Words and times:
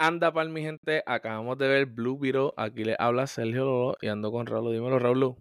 Anda 0.00 0.32
pal 0.32 0.48
mi 0.48 0.62
gente, 0.62 1.02
acabamos 1.06 1.58
de 1.58 1.66
ver 1.66 1.86
Blue 1.86 2.16
Beetle, 2.16 2.52
aquí 2.56 2.84
le 2.84 2.94
habla 3.00 3.26
Sergio 3.26 3.64
Lolo 3.64 3.96
y 4.00 4.06
ando 4.06 4.30
con 4.30 4.46
Raúl, 4.46 4.72
dímelo 4.72 5.00
Raúl. 5.00 5.34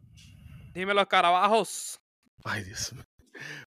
Dime 0.74 0.96
los 0.96 1.06
carabajos. 1.06 2.00
Ay 2.44 2.64
Dios 2.64 2.92
mío. 2.94 3.04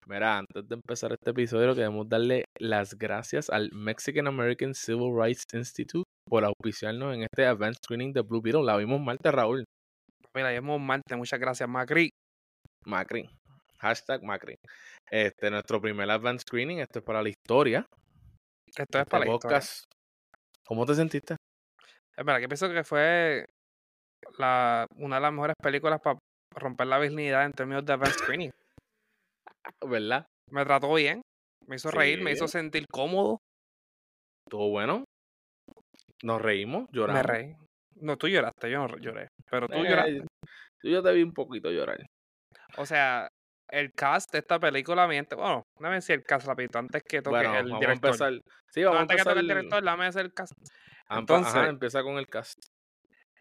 Mira, 0.06 0.38
antes 0.38 0.68
de 0.68 0.76
empezar 0.76 1.12
este 1.12 1.30
episodio 1.30 1.74
queremos 1.74 2.08
darle 2.08 2.44
las 2.60 2.96
gracias 2.96 3.50
al 3.50 3.68
Mexican 3.72 4.28
American 4.28 4.74
Civil 4.74 5.12
Rights 5.12 5.42
Institute 5.52 6.04
por 6.28 6.44
auspiciarnos 6.44 7.16
en 7.16 7.24
este 7.24 7.46
advanced 7.46 7.80
screening 7.82 8.12
de 8.12 8.20
Blue 8.20 8.40
Beetle. 8.40 8.62
La 8.62 8.76
vimos 8.76 9.00
Marte, 9.00 9.32
Raúl. 9.32 9.64
Mira, 10.36 10.52
vimos 10.52 10.80
Marte, 10.80 11.16
muchas 11.16 11.40
gracias, 11.40 11.68
Macri. 11.68 12.10
Macri. 12.84 13.28
Hashtag 13.78 14.22
Macri. 14.22 14.54
Este, 15.10 15.50
nuestro 15.50 15.80
primer 15.80 16.08
advanced 16.10 16.46
screening, 16.46 16.78
esto 16.78 17.00
es 17.00 17.04
para 17.04 17.22
la 17.22 17.28
historia. 17.28 17.84
Esto 18.68 18.82
es 18.82 19.02
Este 19.02 19.04
para 19.04 19.24
la 19.24 19.34
historia. 19.34 19.60
¿Cómo 20.66 20.84
te 20.84 20.94
sentiste? 20.94 21.36
Es 22.16 22.24
verdad 22.24 22.40
que 22.40 22.48
pienso 22.48 22.68
que 22.70 22.82
fue 22.82 23.44
la, 24.38 24.86
una 24.96 25.16
de 25.16 25.22
las 25.22 25.32
mejores 25.32 25.54
películas 25.62 26.00
para 26.02 26.18
romper 26.54 26.86
la 26.86 26.98
virginidad 26.98 27.44
en 27.44 27.52
términos 27.52 27.84
de 27.84 27.92
advanced 27.92 28.18
screening. 28.18 28.50
¿Verdad? 29.86 30.26
Me 30.50 30.64
trató 30.64 30.92
bien, 30.94 31.20
me 31.66 31.76
hizo 31.76 31.90
reír, 31.90 32.22
me 32.22 32.32
hizo 32.32 32.48
sentir 32.48 32.86
cómodo. 32.90 33.38
¿Estuvo 34.46 34.70
bueno? 34.70 35.04
Nos 36.22 36.40
reímos, 36.40 36.86
lloramos. 36.90 37.22
Me 37.22 37.32
reí. 37.32 37.56
No, 37.96 38.16
tú 38.16 38.28
lloraste, 38.28 38.70
yo 38.70 38.86
no 38.86 38.96
lloré. 38.98 39.28
Pero 39.50 39.68
tú 39.68 39.74
Eh, 39.74 39.88
lloraste. 39.88 40.26
Yo 40.82 41.02
te 41.02 41.12
vi 41.12 41.22
un 41.22 41.32
poquito 41.32 41.70
llorar. 41.70 42.04
O 42.76 42.86
sea, 42.86 43.28
el 43.68 43.92
cast 43.92 44.30
de 44.32 44.38
esta 44.38 44.58
película 44.58 45.06
miente. 45.08 45.34
Bueno, 45.34 45.64
no 45.80 45.88
me 45.88 45.96
decir 45.96 46.16
el 46.16 46.22
cast 46.24 46.46
rapidito, 46.46 46.78
antes 46.78 47.02
que 47.02 47.20
toque 47.22 47.36
Bueno, 47.36 47.56
el 47.56 47.64
vamos 47.66 47.80
director. 47.80 48.10
a 48.10 48.10
empezar. 48.28 48.32
Sí, 48.70 48.80
No, 48.82 48.86
vamos 48.86 48.98
a 48.98 49.02
antes 49.02 49.16
que 49.16 49.20
empezar. 49.20 49.32
toque 49.34 49.40
el 49.40 49.48
director, 49.48 49.84
dame 49.84 50.06
el 50.08 50.32
cast. 50.34 50.52
Ampa- 51.08 51.18
Entonces- 51.20 51.54
ajá, 51.54 51.68
empieza 51.68 52.02
con 52.02 52.18
el 52.18 52.26
cast. 52.26 52.58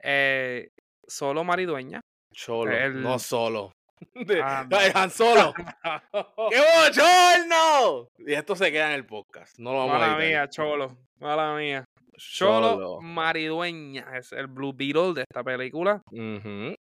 Eh, 0.04 0.70
solo 1.08 1.44
Maridueña. 1.44 2.02
Cholo, 2.34 2.72
el- 2.76 3.02
no 3.02 3.18
solo. 3.20 3.72
De- 4.14 4.42
Ah, 4.42 4.68
¡Ay, 4.72 4.92
Han 4.94 5.10
Solo! 5.10 5.54
¡Qué 6.52 6.60
bochorno! 6.60 8.08
Y 8.18 8.34
esto 8.34 8.56
se 8.56 8.72
queda 8.72 8.88
en 8.90 8.96
el 8.96 9.06
podcast. 9.06 9.58
No 9.58 9.72
lo 9.72 9.80
vamos 9.80 9.96
a 9.96 10.00
Mala 10.00 10.06
editar. 10.14 10.28
mía, 10.28 10.50
Cholo. 10.50 10.98
Mala 11.20 11.56
mía. 11.56 11.86
Cholo 12.18 12.74
Cholo. 12.74 13.02
Maridueña 13.02 14.18
es 14.18 14.32
el 14.34 14.48
Blue 14.48 14.74
Beetle 14.74 15.14
de 15.14 15.22
esta 15.22 15.44
película. 15.44 16.02
Ujú. 16.12 16.76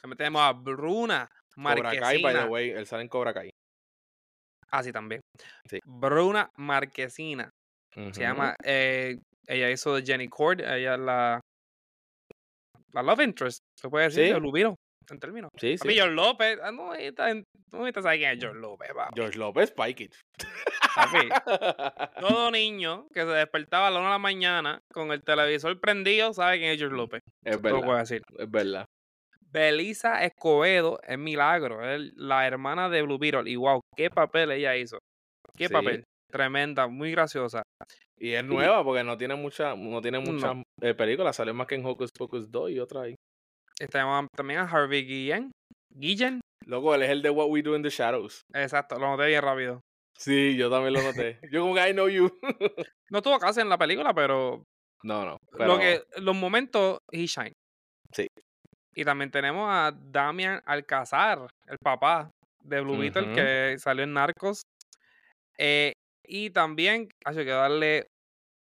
También 0.00 0.16
tenemos 0.16 0.42
a 0.42 0.52
Bruna 0.52 1.28
Cobra 1.56 1.90
Kai, 1.90 2.00
by 2.00 2.32
the 2.32 2.40
Marquesina. 2.40 2.46
way. 2.46 2.70
Él 2.70 2.86
sale 2.86 3.02
en 3.02 3.08
Cobra 3.08 3.32
Kai. 3.34 3.50
Ah, 4.70 4.82
sí, 4.82 4.92
también. 4.92 5.20
Sí. 5.68 5.78
Bruna 5.84 6.50
Marquesina. 6.56 7.50
Se 7.94 8.00
Ujú. 8.00 8.10
llama. 8.20 8.54
eh, 8.64 9.16
ella 9.46 9.70
hizo 9.70 9.94
de 9.94 10.02
Jenny 10.04 10.28
Cord. 10.28 10.60
Ella 10.60 10.94
es 10.94 11.00
la. 11.00 11.40
La 12.92 13.02
Love 13.02 13.20
Interest. 13.24 13.58
Se 13.78 13.88
puede 13.88 14.06
decir. 14.06 14.26
Sí. 14.34 14.40
Blue 14.40 14.52
Beetle. 14.52 14.74
En 15.08 15.20
términos. 15.20 15.50
Sí, 15.56 15.68
mí, 15.68 15.78
sí. 15.78 15.94
George 15.94 16.14
López. 16.14 16.58
ah, 16.62 16.72
No, 16.72 16.92
está 16.92 17.32
no 17.32 17.42
necesitas 17.78 18.02
saber 18.02 18.18
quién 18.18 18.30
es 18.32 18.38
George 18.40 18.58
López, 18.58 18.88
papi. 18.92 19.12
George 19.14 19.38
López, 19.38 19.68
Spike 19.70 20.02
It. 20.04 20.14
Papi, 20.96 21.28
Todo 22.20 22.50
niño 22.50 23.06
que 23.14 23.20
se 23.20 23.26
despertaba 23.26 23.86
a 23.86 23.90
la 23.92 23.98
una 24.00 24.08
de 24.08 24.12
la 24.14 24.18
mañana 24.18 24.80
con 24.92 25.12
el 25.12 25.22
televisor 25.22 25.78
prendido 25.80 26.32
sabe 26.32 26.58
quién 26.58 26.72
es 26.72 26.78
George 26.78 26.96
López. 26.96 27.22
Es 27.44 27.52
Eso 27.52 27.60
te 27.62 27.68
lo 27.70 27.76
puedo 27.76 27.90
verdad, 27.92 28.00
decir. 28.00 28.22
es 28.36 28.50
verdad. 28.50 28.86
Belisa 29.50 30.24
Escobedo 30.24 31.00
es 31.02 31.18
Milagro, 31.18 31.88
es 31.88 32.12
la 32.14 32.46
hermana 32.46 32.88
de 32.88 33.02
Blue 33.02 33.18
Beetle. 33.18 33.50
Y 33.50 33.56
wow, 33.56 33.80
qué 33.96 34.10
papel 34.10 34.50
ella 34.52 34.76
hizo. 34.76 34.98
Qué 35.56 35.68
Sí. 35.68 35.72
papel. 35.72 36.04
Tremenda, 36.30 36.86
muy 36.88 37.12
graciosa. 37.12 37.62
Y 38.18 38.32
es 38.32 38.44
nueva 38.44 38.82
porque 38.82 39.04
no 39.04 39.16
tiene 39.16 39.36
mucha, 39.36 39.76
no 39.76 40.00
tiene 40.02 40.20
No. 40.20 40.32
muchas 40.32 40.56
eh, 40.82 40.94
películas. 40.94 41.36
Sale 41.36 41.52
más 41.52 41.66
que 41.66 41.76
en 41.76 41.86
Hocus 41.86 42.10
Pocus 42.16 42.50
2 42.50 42.70
y 42.70 42.80
otra 42.80 43.02
ahí. 43.02 43.14
Tenemos 43.90 44.26
también 44.36 44.60
a 44.60 44.64
Harvey 44.64 45.04
Guillen. 45.04 45.52
Guillen. 45.94 46.40
Loco, 46.66 46.94
él 46.94 47.02
es 47.02 47.10
el 47.10 47.22
de 47.22 47.30
What 47.30 47.48
We 47.48 47.62
Do 47.62 47.76
in 47.76 47.82
the 47.82 47.90
Shadows. 47.90 48.40
Exacto, 48.54 48.98
lo 48.98 49.06
noté 49.08 49.26
bien 49.28 49.42
rápido. 49.42 49.80
Sí, 50.18 50.56
yo 50.56 50.68
también 50.70 50.94
lo 50.94 51.02
noté. 51.02 51.38
Yo 51.52 51.60
como 51.60 51.74
que 51.74 51.88
I 51.88 51.92
know 51.92 52.08
you. 52.08 52.28
No 53.10 53.22
tuvo 53.22 53.38
casi 53.38 53.60
en 53.60 53.68
la 53.68 53.78
película, 53.78 54.12
pero, 54.14 54.64
No, 55.04 55.24
no. 55.24 55.32
lo 55.52 55.58
Pero, 55.58 55.78
que 55.78 56.02
los 56.16 56.34
momentos 56.34 56.98
he 57.12 57.26
shine. 57.26 57.52
Sí. 58.12 58.26
Y 58.96 59.04
también 59.04 59.30
tenemos 59.30 59.68
a 59.70 59.92
Damian 59.94 60.62
Alcázar, 60.64 61.46
el 61.66 61.76
papá 61.78 62.30
de 62.64 62.80
Blue 62.80 62.96
Beetle 62.96 63.26
Ujú. 63.26 63.34
que 63.34 63.76
salió 63.78 64.04
en 64.04 64.14
Narcos. 64.14 64.62
Eh, 65.58 65.92
y 66.26 66.50
también 66.50 67.08
hay 67.24 67.36
que 67.36 67.44
darle 67.44 68.06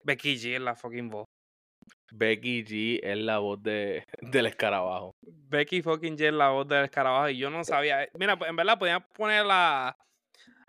Becky 0.03 0.35
G 0.35 0.55
en 0.55 0.65
la 0.65 0.75
fucking 0.75 1.09
voz. 1.09 1.25
Becky 2.11 2.63
G 2.63 2.99
es 3.01 3.17
la 3.17 3.39
voz 3.39 3.63
de, 3.63 4.03
del 4.21 4.45
escarabajo. 4.45 5.11
Becky 5.25 5.81
fucking 5.81 6.15
G 6.17 6.27
en 6.27 6.37
la 6.37 6.49
voz 6.49 6.67
del 6.67 6.85
escarabajo 6.85 7.29
y 7.29 7.37
yo 7.37 7.49
no 7.49 7.63
sabía. 7.63 8.07
Mira, 8.13 8.37
pues, 8.37 8.49
en 8.49 8.55
verdad 8.55 8.77
podían 8.77 9.03
poner 9.15 9.45
a, 9.49 9.95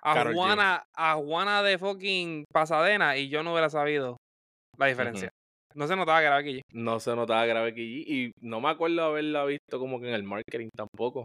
a 0.00 0.24
G. 0.24 0.34
Juana, 0.34 0.82
a 0.94 1.14
Juana 1.16 1.62
de 1.62 1.76
fucking 1.76 2.46
Pasadena 2.50 3.18
y 3.18 3.28
yo 3.28 3.42
no 3.42 3.52
hubiera 3.52 3.68
sabido 3.68 4.16
la 4.78 4.86
diferencia. 4.86 5.30
No 5.74 5.86
se 5.86 5.96
notaba 5.96 6.20
que 6.20 6.26
era 6.26 6.36
Becky 6.36 6.58
G. 6.58 6.60
No 6.72 7.00
se 7.00 7.14
notaba 7.16 7.44
que 7.44 7.50
era 7.50 7.62
Becky 7.62 7.80
G. 7.82 8.04
Y 8.06 8.32
no 8.40 8.60
me 8.60 8.70
acuerdo 8.70 9.02
haberla 9.02 9.44
visto 9.44 9.78
como 9.78 10.00
que 10.00 10.08
en 10.08 10.14
el 10.14 10.22
marketing 10.24 10.68
tampoco. 10.76 11.24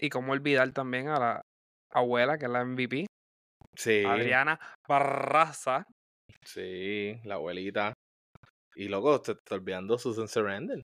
Y 0.00 0.08
cómo 0.10 0.32
olvidar 0.32 0.70
también 0.72 1.08
a 1.08 1.18
la 1.18 1.42
abuela, 1.92 2.38
que 2.38 2.44
es 2.46 2.50
la 2.50 2.64
MVP, 2.64 3.06
Sí. 3.76 4.04
Adriana 4.04 4.58
Barraza. 4.88 5.84
Sí, 6.44 7.18
la 7.24 7.34
abuelita. 7.34 7.92
Y 8.76 8.88
loco, 8.88 9.20
te 9.20 9.32
está 9.32 9.56
olvidando 9.56 9.98
Susan 9.98 10.28
Sarandon. 10.28 10.82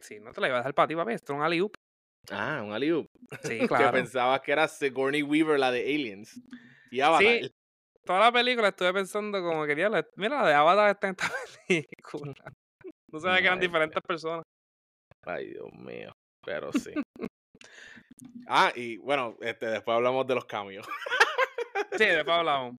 Sí, 0.00 0.18
no 0.20 0.32
te 0.32 0.40
la 0.40 0.48
iba 0.48 0.56
a 0.56 0.60
dejar 0.60 0.74
para 0.74 0.88
ti, 0.88 0.94
papi. 0.96 1.12
Esto 1.14 1.32
es 1.32 1.36
un 1.38 1.44
alley 1.44 1.66
Ah, 2.30 2.62
un 2.64 2.72
alley 2.72 3.06
Sí, 3.42 3.58
Que 3.60 3.68
claro. 3.68 3.92
pensabas 3.92 4.40
que 4.40 4.52
era 4.52 4.68
Sigourney 4.68 5.22
Weaver, 5.22 5.58
la 5.58 5.70
de 5.70 5.82
Aliens. 5.82 6.40
Y 6.90 7.00
Avatar. 7.00 7.40
Sí, 7.40 7.50
toda 8.06 8.20
la 8.20 8.32
película 8.32 8.68
estuve 8.68 8.92
pensando 8.94 9.42
como 9.42 9.66
que, 9.66 9.74
diablo, 9.74 10.00
mira, 10.16 10.42
la 10.42 10.48
de 10.48 10.54
Avatar 10.54 10.90
está 10.90 11.08
en 11.08 11.16
esta 11.18 11.28
película. 11.68 12.52
No 13.12 13.20
sabía 13.20 13.40
que 13.40 13.46
eran 13.46 13.60
diferentes 13.60 14.02
personas. 14.02 14.44
Ay, 15.22 15.48
Dios 15.48 15.70
mío. 15.72 16.12
Pero 16.44 16.72
sí. 16.72 16.92
ah, 18.48 18.72
y 18.74 18.96
bueno, 18.98 19.36
este, 19.40 19.66
después 19.66 19.94
hablamos 19.96 20.26
de 20.26 20.34
los 20.36 20.44
cambios. 20.44 20.86
Sí, 21.92 22.06
después 22.06 22.36
hablamos. 22.36 22.76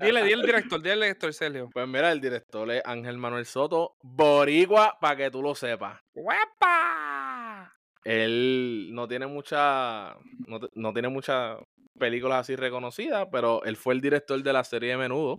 Dile, 0.00 0.22
dile 0.22 0.32
el 0.32 0.42
director, 0.42 0.80
dile 0.80 0.94
el 0.94 1.00
director, 1.00 1.34
Sergio. 1.34 1.68
Pues 1.70 1.86
mira, 1.86 2.10
el 2.10 2.20
director 2.20 2.70
es 2.70 2.82
Ángel 2.86 3.18
Manuel 3.18 3.44
Soto, 3.44 3.96
Boricua, 4.02 4.96
para 4.98 5.16
que 5.16 5.30
tú 5.30 5.42
lo 5.42 5.54
sepas. 5.54 6.00
¡Huepa! 6.14 7.70
Él 8.02 8.88
no 8.92 9.06
tiene 9.06 9.26
mucha, 9.26 10.16
no, 10.46 10.60
no 10.74 10.92
tiene 10.94 11.08
muchas 11.08 11.58
películas 11.98 12.40
así 12.40 12.56
reconocidas, 12.56 13.26
pero 13.30 13.62
él 13.64 13.76
fue 13.76 13.94
el 13.94 14.00
director 14.00 14.42
de 14.42 14.52
la 14.52 14.64
serie 14.64 14.90
de 14.90 14.96
Menudo, 14.96 15.38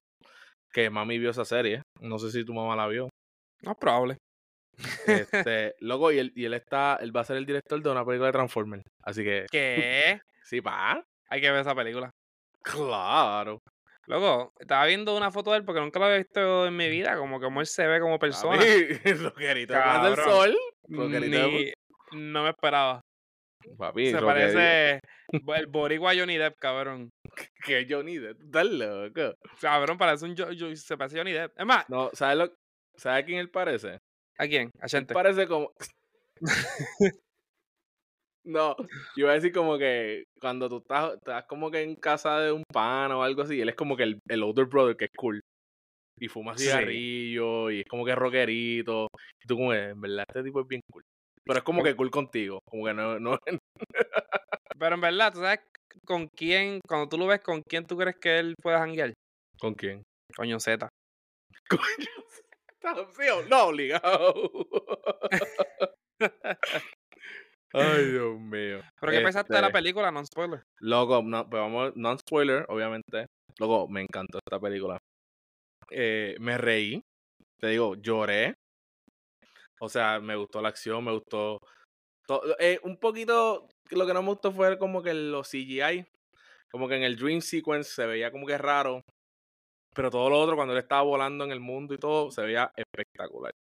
que 0.72 0.90
mami 0.90 1.18
vio 1.20 1.30
esa 1.32 1.46
serie. 1.46 1.82
No 2.02 2.18
sé 2.20 2.32
si 2.32 2.46
tu 2.46 2.54
mamá 2.54 2.76
la 2.76 2.88
vio. 2.88 3.10
No 3.62 3.76
probable. 3.76 4.18
Este, 5.08 5.74
loco, 5.80 6.12
y 6.12 6.20
él, 6.20 6.34
y 6.36 6.44
él 6.46 6.54
está, 6.54 6.98
él 7.02 7.16
va 7.16 7.22
a 7.22 7.26
ser 7.26 7.38
el 7.38 7.46
director 7.46 7.82
de 7.82 7.90
una 7.90 8.04
película 8.06 8.28
de 8.28 8.34
Transformers. 8.34 8.84
Así 9.04 9.24
que, 9.24 9.46
¿Qué? 9.50 10.20
sí, 10.44 10.60
pa. 10.62 11.02
Hay 11.30 11.40
que 11.42 11.50
ver 11.50 11.62
esa 11.62 11.74
película. 11.76 12.10
Claro. 12.62 13.60
Loco, 14.08 14.52
estaba 14.60 14.86
viendo 14.86 15.16
una 15.18 15.32
foto 15.32 15.52
de 15.52 15.58
él 15.58 15.66
porque 15.66 15.82
nunca 15.82 15.98
lo 16.00 16.06
había 16.06 16.18
visto 16.18 16.68
en 16.68 16.76
mi 16.76 16.90
vida, 16.90 17.18
como 17.18 17.40
que 17.40 17.46
como 17.46 17.62
él 17.62 17.68
se 17.68 17.88
ve 17.88 18.00
como 18.00 18.20
persona. 18.20 18.58
Papi, 18.58 18.68
roquerito 19.24 19.74
más 19.74 20.04
del 20.04 20.16
sol. 20.24 20.58
Roquerito 20.90 21.38
de- 21.38 21.74
Ni- 22.12 22.20
no 22.32 22.44
me 22.44 22.50
esperaba. 22.50 23.02
Papi, 23.78 24.12
Se 24.12 24.22
parece 24.22 25.00
el 25.32 25.68
boricua 25.68 26.14
Johnny 26.16 26.38
Depp, 26.38 26.58
cabrón. 26.60 27.10
Que 27.66 27.86
Johnny 27.90 28.18
Depp, 28.18 28.42
estás 28.42 28.66
loco. 28.68 29.34
Cabrón, 29.60 29.98
parece 29.98 30.26
un... 30.26 30.36
Jo- 30.38 30.76
se 30.76 30.98
parece 30.98 31.18
a 31.18 31.20
Johnny 31.22 31.34
Depp. 31.34 31.60
Es 31.60 31.66
más, 31.66 31.90
No, 31.90 32.10
¿sabes 32.14 32.38
lo, 32.38 32.54
¿sabes 32.96 33.24
a 33.24 33.26
quién 33.26 33.40
él 33.40 33.50
parece? 33.50 33.98
¿a 34.38 34.48
quién? 34.48 34.70
A 34.80 34.88
parece 35.14 35.48
como. 35.48 35.72
no, 38.46 38.76
yo 38.78 38.86
iba 39.16 39.32
a 39.32 39.36
decir 39.36 39.52
como 39.52 39.78
que 39.78 40.26
cuando 40.40 40.70
tú 40.70 40.78
estás, 40.78 41.14
estás 41.16 41.46
como 41.46 41.72
que 41.72 41.82
en 41.82 41.96
casa 41.96 42.40
de 42.42 42.52
un 42.52 42.64
pan 42.72 43.12
o 43.14 43.24
algo 43.24 43.42
así, 43.42 43.60
él 43.60 43.70
es 43.70 43.76
como 43.76 43.98
que 43.98 44.04
el, 44.04 44.20
el 44.28 44.44
older 44.44 44.66
brother 44.66 44.96
que 44.96 45.06
es 45.06 45.12
cool. 45.18 45.42
Y 46.18 46.28
fuma 46.30 46.58
Sí. 46.58 46.66
cigarrillo 46.66 47.70
y 47.72 47.80
es 47.82 47.86
como 47.88 48.06
que 48.06 48.16
rockerito. 48.16 49.08
Y 49.44 49.48
tú 49.48 49.58
como 49.58 49.72
que, 49.72 49.90
en 49.90 50.00
verdad, 50.00 50.24
este 50.28 50.44
tipo 50.44 50.62
es 50.62 50.68
bien 50.68 50.82
cool. 50.92 51.04
Pero 51.46 51.60
es 51.60 51.64
como 51.64 51.84
que 51.84 51.96
cool 51.96 52.10
contigo. 52.10 52.60
Como 52.68 52.86
que 52.86 52.94
no, 52.94 53.20
no, 53.20 53.38
Pero 54.80 54.96
en 54.96 55.02
verdad, 55.02 55.32
¿tú 55.34 55.40
sabes 55.40 55.60
con 56.06 56.28
quién, 56.36 56.80
cuando 56.88 57.08
tú 57.08 57.18
lo 57.18 57.28
ves, 57.28 57.42
con 57.42 57.62
quién 57.70 57.86
tú 57.86 57.98
crees 57.98 58.18
que 58.18 58.40
él 58.40 58.56
puede 58.62 58.78
janguear? 58.78 59.14
¿Con 59.60 59.74
quién? 59.74 60.04
Coño 60.36 60.60
Z. 60.60 60.90
Coño, 61.70 63.36
o 63.36 63.42
no 63.50 63.64
obligado. 63.66 64.34
Ay, 67.74 68.06
Dios 68.12 68.40
mío. 68.40 68.82
¿Pero 69.02 69.12
qué 69.12 69.22
pensaste 69.22 69.54
de 69.54 69.62
la 69.62 69.68
Este, 69.68 69.78
película? 69.80 70.12
Non 70.12 70.26
spoiler. 70.26 70.64
Loco, 70.80 71.22
no, 71.22 71.50
pues 71.50 71.62
vamos, 71.62 71.92
non-spoiler, 71.96 72.66
obviamente. 72.70 73.26
Loco, 73.60 73.88
me 73.90 74.02
encantó 74.02 74.40
esta 74.40 74.60
película. 74.60 74.98
Eh, 75.90 76.36
me 76.40 76.58
reí. 76.58 77.02
te 77.60 77.68
digo, 77.68 77.96
lloré. 77.96 78.54
O 79.80 79.90
sea, 79.90 80.20
me 80.20 80.36
gustó 80.36 80.62
la 80.62 80.70
acción, 80.70 81.04
me 81.04 81.12
gustó. 81.12 81.60
todo- 82.28 82.56
eh, 82.60 82.80
un 82.84 82.98
poquito, 82.98 83.68
lo 83.92 84.08
que 84.08 84.14
no 84.14 84.24
me 84.24 84.30
gustó 84.30 84.52
fue 84.52 84.80
como 84.80 85.04
que 85.04 85.14
los 85.14 85.48
CGI, 85.48 86.06
como 86.72 86.88
que 86.88 86.96
en 86.96 87.04
el 87.04 87.18
Dream 87.18 87.40
Sequence 87.42 87.92
se 87.92 88.06
veía 88.08 88.32
como 88.32 88.48
que 88.48 88.58
raro. 88.58 89.02
Pero 89.94 90.10
todo 90.10 90.30
lo 90.30 90.40
otro, 90.40 90.56
cuando 90.56 90.74
él 90.74 90.80
estaba 90.80 91.04
volando 91.04 91.46
en 91.46 91.52
el 91.52 91.60
mundo 91.60 91.94
y 91.94 91.98
todo, 91.98 92.32
se 92.32 92.42
veía 92.42 92.72
espectacular. 92.76 93.54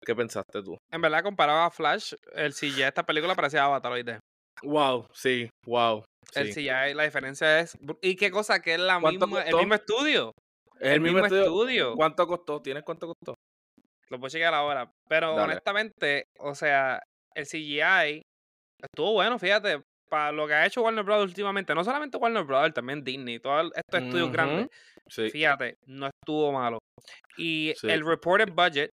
¿Qué 0.00 0.14
pensaste 0.14 0.62
tú? 0.62 0.78
En 0.90 1.00
verdad, 1.00 1.22
comparado 1.22 1.60
a 1.60 1.70
Flash, 1.70 2.14
el 2.32 2.54
CGI 2.54 2.82
de 2.82 2.88
esta 2.88 3.04
película 3.04 3.34
parecía 3.34 3.64
Avatar, 3.64 3.92
¿oíste? 3.92 4.18
Wow, 4.62 5.06
sí, 5.12 5.48
wow. 5.66 6.02
El. 6.34 6.52
CGI, 6.52 6.94
la 6.94 7.04
diferencia 7.04 7.60
es... 7.60 7.76
¿Y 8.00 8.16
qué 8.16 8.30
cosa? 8.30 8.60
Que 8.60 8.74
es 8.74 8.80
la 8.80 8.98
¿Cuánto 9.00 9.26
misma, 9.26 9.42
el 9.42 9.56
mismo 9.56 9.74
estudio. 9.74 10.32
Es 10.80 10.92
el 10.92 11.00
mismo 11.00 11.20
estudio. 11.20 11.44
estudio. 11.44 11.94
¿Cuánto 11.94 12.26
costó? 12.26 12.62
¿Tienes 12.62 12.82
cuánto 12.82 13.08
costó? 13.08 13.34
Lo 14.10 14.18
puedo 14.18 14.30
chequear 14.30 14.54
ahora. 14.54 14.90
Pero 15.08 15.34
Dale. 15.34 15.52
honestamente, 15.52 16.24
o 16.38 16.54
sea, 16.54 17.02
el 17.34 17.46
CGI 17.46 18.22
estuvo 18.82 19.12
bueno, 19.12 19.38
fíjate, 19.38 19.82
para 20.08 20.30
lo 20.32 20.46
que 20.46 20.54
ha 20.54 20.66
hecho 20.66 20.82
Warner 20.82 21.04
Brothers 21.04 21.30
últimamente. 21.30 21.74
No 21.74 21.82
solamente 21.84 22.16
Warner 22.16 22.44
Brothers, 22.44 22.74
también 22.74 23.02
Disney, 23.02 23.40
todos 23.40 23.72
estos 23.74 24.02
estudios 24.02 24.30
grandes. 24.32 24.68
Sí. 25.08 25.30
Fíjate, 25.30 25.74
no 25.86 26.06
estuvo 26.08 26.52
malo. 26.52 26.78
Y 27.36 27.72
Sí. 27.76 27.88
el 27.90 28.06
reported 28.06 28.52
budget 28.52 28.90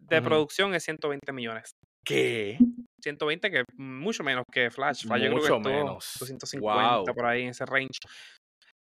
de 0.00 0.20
producción 0.22 0.74
es 0.74 0.82
120 0.84 1.32
millones. 1.32 1.70
¿Qué? 2.06 2.58
120 3.02 3.50
que 3.50 3.58
es 3.60 3.64
mucho 3.78 4.22
menos 4.22 4.44
que 4.52 4.70
Flash. 4.70 5.06
Flash 5.06 5.22
yo 5.22 5.28
creo 5.30 5.42
que 5.42 5.52
Mucho 5.52 5.60
menos. 5.60 6.16
250 6.18 6.96
Wow. 6.98 7.04
por 7.14 7.26
ahí 7.26 7.42
en 7.44 7.48
ese 7.50 7.64
range. 7.64 7.98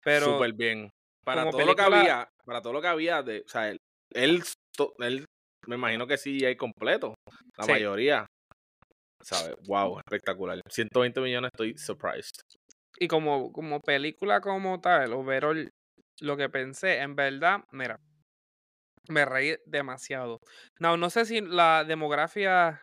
Pero 0.04 0.26
Súper 0.26 0.54
bien. 0.54 0.90
Para 1.26 1.50
todo 1.50 1.66
lo 1.66 1.76
que 1.76 1.82
había, 1.82 2.28
para 2.46 2.62
todo 2.62 2.74
lo 2.74 2.82
que 2.82 2.88
había 2.90 3.24
de, 3.24 3.44
o 3.46 3.48
sea, 3.50 3.70
él, 3.70 3.78
él, 4.14 4.44
él- 5.00 5.26
me 5.68 5.76
imagino 5.76 6.06
que 6.08 6.18
sí 6.18 6.44
hay 6.46 6.56
completo, 6.56 7.14
la 7.58 7.66
Sí. 7.66 7.72
mayoría. 7.72 8.26
¿Sabes? 9.22 9.56
Wow, 9.68 10.00
espectacular. 10.00 10.60
120 10.70 11.22
millones, 11.22 11.50
estoy 11.54 11.78
surprised. 11.78 12.42
y 13.00 13.08
como, 13.08 13.52
como 13.52 13.80
película 13.80 14.40
como 14.42 14.80
tal, 14.80 15.14
overall, 15.14 15.70
lo 16.22 16.38
que 16.38 16.48
pensé, 16.50 17.00
en 17.00 17.16
verdad, 17.16 17.62
mira, 17.72 17.98
me 19.10 19.26
reí 19.26 19.56
demasiado. 19.66 20.38
No, 20.80 20.96
no 20.98 21.10
sé 21.10 21.26
si 21.26 21.42
la 21.42 21.84
demografía 21.86 22.82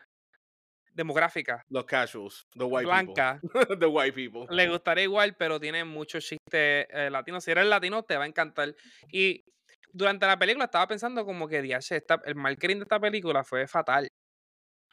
demográfica 0.93 1.63
Los 1.69 1.85
casuals, 1.85 2.43
the 2.57 2.65
white 2.65 2.85
blanca 2.85 3.39
people. 3.41 3.77
the 3.79 3.85
white 3.87 4.13
people. 4.13 4.45
le 4.49 4.67
gustaría 4.69 5.03
igual, 5.05 5.35
pero 5.37 5.59
tiene 5.59 5.83
muchos 5.85 6.25
chistes 6.25 6.85
eh, 6.89 7.09
latinos. 7.09 7.43
Si 7.43 7.51
eres 7.51 7.65
latino, 7.65 8.03
te 8.03 8.17
va 8.17 8.25
a 8.25 8.27
encantar. 8.27 8.75
Y 9.11 9.43
durante 9.93 10.25
la 10.25 10.37
película 10.37 10.65
estaba 10.65 10.87
pensando 10.87 11.25
como 11.25 11.47
que, 11.47 11.59
esta- 11.59 12.21
el 12.25 12.35
marketing 12.35 12.77
de 12.77 12.83
esta 12.83 12.99
película 12.99 13.43
fue 13.43 13.67
fatal. 13.67 14.07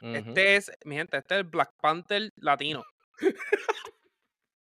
Este 0.01 0.57
es, 0.57 0.71
mi 0.85 0.95
gente, 0.97 1.17
este 1.19 1.35
es 1.35 1.41
el 1.41 1.45
Black 1.45 1.71
Panther 1.81 2.31
latino. 2.37 2.85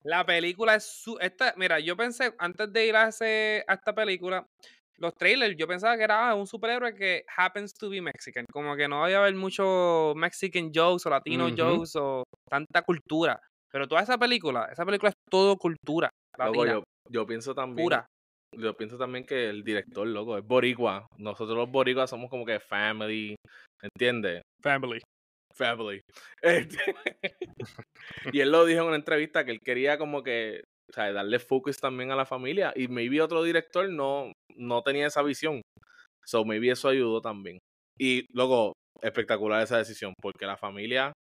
La 0.03 0.25
película 0.25 0.75
es 0.75 0.85
su. 0.85 1.17
Esta, 1.19 1.53
mira, 1.57 1.79
yo 1.79 1.95
pensé, 1.95 2.33
antes 2.37 2.71
de 2.71 2.85
ir 2.87 2.95
a, 2.95 3.07
ese, 3.07 3.63
a 3.67 3.73
esta 3.73 3.95
película, 3.95 4.45
los 4.97 5.13
trailers, 5.15 5.55
yo 5.57 5.65
pensaba 5.67 5.97
que 5.97 6.03
era 6.03 6.29
ah, 6.29 6.35
un 6.35 6.45
superhéroe 6.45 6.93
que 6.93 7.23
happens 7.37 7.73
to 7.73 7.89
be 7.89 8.01
Mexican. 8.01 8.45
Como 8.51 8.75
que 8.75 8.87
no 8.87 9.07
iba 9.09 9.19
a 9.19 9.21
haber 9.21 9.35
mucho 9.35 10.13
Mexican 10.15 10.71
jokes 10.73 11.05
o 11.05 11.09
Latino 11.09 11.47
jokes 11.57 11.95
o 11.95 12.23
tanta 12.49 12.81
cultura. 12.81 13.39
Pero 13.71 13.87
toda 13.87 14.01
esa 14.01 14.17
película, 14.17 14.67
esa 14.71 14.85
película 14.85 15.09
es 15.09 15.15
todo 15.31 15.57
cultura. 15.57 16.09
Latina, 16.37 16.73
yo, 16.73 16.83
yo 17.09 17.25
pienso 17.25 17.55
también. 17.55 17.85
pura. 17.85 18.05
Yo 18.57 18.75
pienso 18.75 18.97
también 18.97 19.25
que 19.25 19.49
el 19.49 19.63
director, 19.63 20.07
loco, 20.07 20.37
es 20.37 20.45
boricua. 20.45 21.07
Nosotros 21.17 21.57
los 21.57 21.71
boricuas 21.71 22.09
somos 22.09 22.29
como 22.29 22.45
que 22.45 22.59
family, 22.59 23.35
¿entiendes? 23.81 24.41
Family. 24.61 25.01
Family. 25.55 26.01
Este, 26.41 26.95
y 28.31 28.39
él 28.41 28.51
lo 28.51 28.65
dijo 28.65 28.81
en 28.81 28.87
una 28.87 28.95
entrevista 28.95 29.45
que 29.45 29.51
él 29.51 29.59
quería 29.63 29.97
como 29.97 30.23
que, 30.23 30.61
o 30.89 30.93
sea, 30.93 31.11
darle 31.13 31.39
focus 31.39 31.77
también 31.77 32.11
a 32.11 32.15
la 32.15 32.25
familia. 32.25 32.73
Y 32.75 32.87
maybe 32.87 33.21
otro 33.21 33.43
director 33.43 33.89
no, 33.89 34.31
no 34.55 34.81
tenía 34.81 35.07
esa 35.07 35.21
visión. 35.21 35.61
So 36.25 36.43
maybe 36.45 36.69
eso 36.69 36.89
ayudó 36.89 37.21
también. 37.21 37.59
Y 37.99 38.25
luego, 38.33 38.73
espectacular 39.01 39.61
esa 39.61 39.77
decisión, 39.77 40.13
porque 40.21 40.45
la 40.45 40.57
familia 40.57 41.13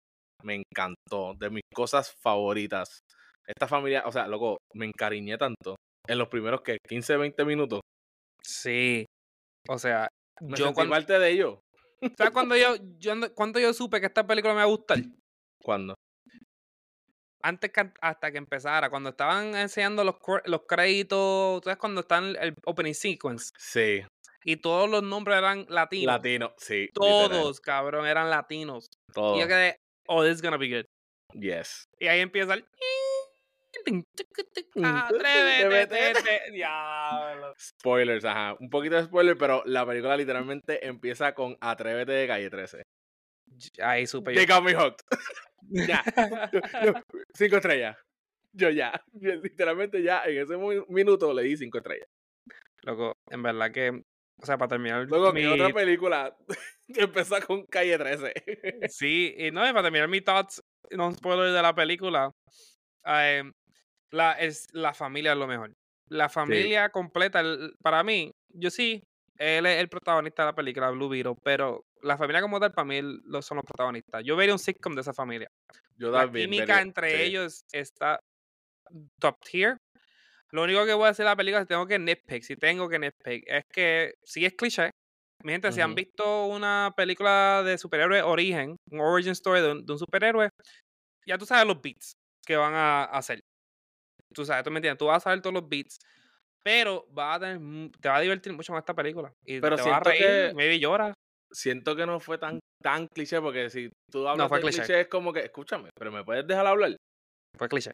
me 0.43 0.57
encantó. 0.63 1.35
De 1.39 1.51
mis 1.51 1.63
cosas 1.75 2.15
favoritas. 2.23 3.01
Esta 3.47 3.67
familia, 3.67 4.05
o 4.07 4.13
sea, 4.13 4.29
loco, 4.29 4.59
me 4.75 4.87
encariñé 4.87 5.37
tanto. 5.37 5.77
En 6.09 6.19
los 6.19 6.29
primeros 6.29 6.63
que 6.63 6.79
15, 6.89 7.17
20 7.17 7.45
minutos. 7.45 7.81
Sí. 8.43 9.05
O 9.69 9.79
sea, 9.79 10.09
Me 10.41 10.57
yo 10.57 10.73
cuando, 10.73 10.95
parte 10.95 11.19
de 11.19 11.31
ellos. 11.31 11.59
¿sabes 12.17 12.33
cuando 12.33 12.57
yo, 12.57 12.77
yo, 12.99 13.13
ando- 13.13 13.33
cuando 13.35 13.61
yo 13.61 13.73
supe 13.75 14.01
que 14.01 14.07
esta 14.07 14.27
película 14.27 14.55
me 14.55 14.59
iba 14.61 14.65
a 14.65 14.67
gustar? 14.75 14.99
Cuando. 15.63 15.95
antes 17.43 17.71
que, 17.73 17.91
hasta 18.01 18.33
que 18.33 18.39
empezara, 18.39 18.89
cuando 18.91 19.11
estaban 19.11 19.55
enseñando 19.55 20.05
los, 20.05 20.17
los 20.47 20.63
créditos, 20.67 21.61
¿sabes? 21.65 21.79
Cuando 21.79 22.01
están 22.03 22.37
el 22.41 22.55
opening 22.67 22.95
sequence 22.95 23.51
Sí. 23.59 24.03
y 24.45 24.57
todos 24.57 24.89
los 24.91 25.03
nombres 25.03 25.39
eran 25.39 25.67
latinos. 25.69 26.07
Latino, 26.07 26.55
sí. 26.57 26.87
literal, 26.87 27.29
todos, 27.31 27.61
cabrón, 27.61 28.07
eran 28.07 28.31
latinos. 28.31 28.87
Todo. 29.13 29.37
Y 29.37 29.41
yo 29.41 29.49
quedé, 29.49 29.77
oh, 30.09 30.23
this 30.25 30.37
is 30.37 30.43
gonna 30.43 30.57
be 30.57 30.69
good. 30.75 30.85
Yes. 31.35 31.85
Y 31.99 32.07
ahí 32.09 32.21
empieza 32.21 32.55
el. 32.55 32.65
Atrévete. 34.83 36.53
Diablo. 36.53 37.55
Spoilers, 37.59 38.25
ajá. 38.25 38.57
Un 38.59 38.71
poquito 38.71 38.97
de 38.97 39.05
spoiler, 39.05 39.37
pero 39.37 39.63
la 39.67 39.87
película 39.87 40.17
literalmente 40.17 40.87
empieza 40.87 41.35
con 41.35 41.57
Atrévete 41.61 42.13
de 42.13 42.27
calle 42.27 42.51
13. 42.51 42.83
Ahí 43.83 44.07
supe 44.07 44.35
yo. 44.35 44.39
They 44.39 44.47
got 44.47 44.65
me 44.65 44.75
hooked. 44.75 45.05
Ya. 45.73 46.03
Cinco 47.35 47.57
estrellas. 47.57 47.97
Yo 48.53 48.71
ya. 48.71 48.93
Yo 49.13 49.35
literalmente 49.37 50.03
ya 50.03 50.25
en 50.25 50.39
ese 50.39 50.57
minuto 50.89 51.33
le 51.33 51.43
di 51.43 51.57
cinco 51.57 51.79
estrellas. 51.79 52.09
Loco, 52.83 53.19
en 53.31 53.43
verdad 53.43 53.71
que. 53.71 53.91
O 53.91 54.47
sea, 54.47 54.57
para 54.57 54.71
terminar. 54.71 55.07
Luego, 55.07 55.33
mi, 55.33 55.45
otra 55.45 55.69
película 55.71 56.35
que 56.95 57.03
empieza 57.03 57.41
con 57.43 57.67
calle 57.67 57.99
13? 57.99 58.33
Sí, 58.89 59.35
y 59.37 59.51
no, 59.51 59.69
y 59.69 59.73
para 59.73 59.85
terminar 59.85 60.09
mi 60.09 60.23
thoughts, 60.23 60.63
non 60.91 61.15
spoiler 61.15 61.53
de 61.53 61.63
la 61.63 61.75
película, 61.75 62.33
eh, 63.05 63.45
la, 64.11 64.33
es, 64.33 64.67
la 64.73 64.95
familia 64.95 65.33
es 65.33 65.39
lo 65.39 65.47
mejor. 65.47 65.73
La 66.09 66.29
familia 66.29 66.89
completa, 66.91 67.41
el- 67.41 67.75
para 67.83 68.03
mí, 68.03 68.33
yo 68.49 68.71
sí, 68.71 69.03
él 69.39 69.65
es 69.67 69.79
el 69.81 69.89
protagonista 69.89 70.43
de 70.43 70.47
la 70.51 70.55
película, 70.55 70.91
Blue 70.91 71.09
Beetle, 71.09 71.37
pero 71.43 71.85
la 72.03 72.17
familia 72.19 72.41
como 72.43 72.59
tal, 72.61 72.73
para 72.73 72.85
mí, 72.85 73.01
lo- 73.25 73.43
son 73.43 73.57
los 73.57 73.65
protagonistas. 73.65 74.23
Yo 74.25 74.37
vería 74.37 74.53
un 74.55 74.59
sitcom 74.59 74.95
de 74.95 75.01
esa 75.03 75.15
familia. 75.15 75.49
Yo 75.97 76.11
La 76.11 76.23
también. 76.23 76.47
química 76.51 76.65
vería- 76.67 76.83
entre 76.83 77.11
sí. 77.11 77.23
ellos 77.23 77.65
está 77.73 78.19
top 79.21 79.37
tier. 79.45 79.77
Lo 80.51 80.65
único 80.65 80.85
que 80.85 80.95
voy 80.95 81.07
a 81.07 81.11
hacer 81.11 81.25
de 81.25 81.31
la 81.31 81.37
película, 81.37 81.61
si 81.63 81.69
tengo 81.69 81.87
que 81.87 81.99
nitpick, 81.99 82.43
si 82.43 82.57
tengo 82.57 82.89
que 82.89 82.99
nitpick, 82.99 83.45
es 83.47 83.65
que 83.73 84.15
sí 84.25 84.45
es 84.45 84.55
cliché. 84.55 84.91
Mi 85.45 85.53
gente, 85.53 85.71
si 85.73 85.81
han 85.81 85.95
visto 85.95 86.47
una 86.47 86.93
película 86.97 87.63
de 87.65 87.79
superhéroe 87.79 88.21
origen, 88.23 88.77
un 88.91 89.01
origin 89.01 89.33
story 89.33 89.61
de 89.61 89.73
un, 89.73 89.87
de 89.87 89.93
un 89.93 89.99
superhéroe, 89.99 90.51
ya 91.25 91.39
tú 91.39 91.47
sabes 91.47 91.67
los 91.67 91.81
beats 91.81 92.13
que 92.45 92.57
van 92.57 92.75
a 92.75 93.05
hacer. 93.05 93.41
Tú 94.35 94.45
sabes, 94.45 94.65
tú 94.65 94.71
me 94.71 94.79
entiendes, 94.79 94.99
tú 94.99 95.07
vas 95.07 95.19
a 95.19 95.21
saber 95.21 95.41
todos 95.41 95.55
los 95.55 95.69
beats, 95.69 95.99
pero 96.63 97.07
vas 97.11 97.37
a 97.37 97.41
tener, 97.41 97.91
te 98.01 98.09
va 98.09 98.17
a 98.17 98.21
divertir 98.21 98.53
mucho 98.53 98.73
con 98.73 98.79
esta 98.79 98.95
película. 98.95 99.33
Y 99.45 99.61
Pero 99.61 99.77
te 99.77 99.83
vas 99.83 100.01
a 100.01 100.01
reír, 100.01 100.19
que- 100.19 100.53
maybe 100.55 100.79
lloras. 100.79 101.15
Siento 101.53 101.97
que 101.97 102.07
no 102.07 102.21
fue 102.21 102.39
tan, 102.39 102.61
tan 102.81 103.09
cliché, 103.13 103.41
porque 103.41 103.71
si 103.71 103.91
tú 104.11 104.29
hablas 104.29 104.49
fue 104.49 104.59
de 104.59 104.63
cliché. 104.63 104.83
cliché. 104.83 105.01
es 105.01 105.09
como 105.09 105.33
que, 105.33 105.41
escúchame, 105.41 105.91
pero 105.99 106.13
me 106.13 106.25
puedes 106.25 106.47
dejar 106.47 106.67
hablar. 106.67 106.95
Fue 107.59 107.69
cliché. 107.69 107.91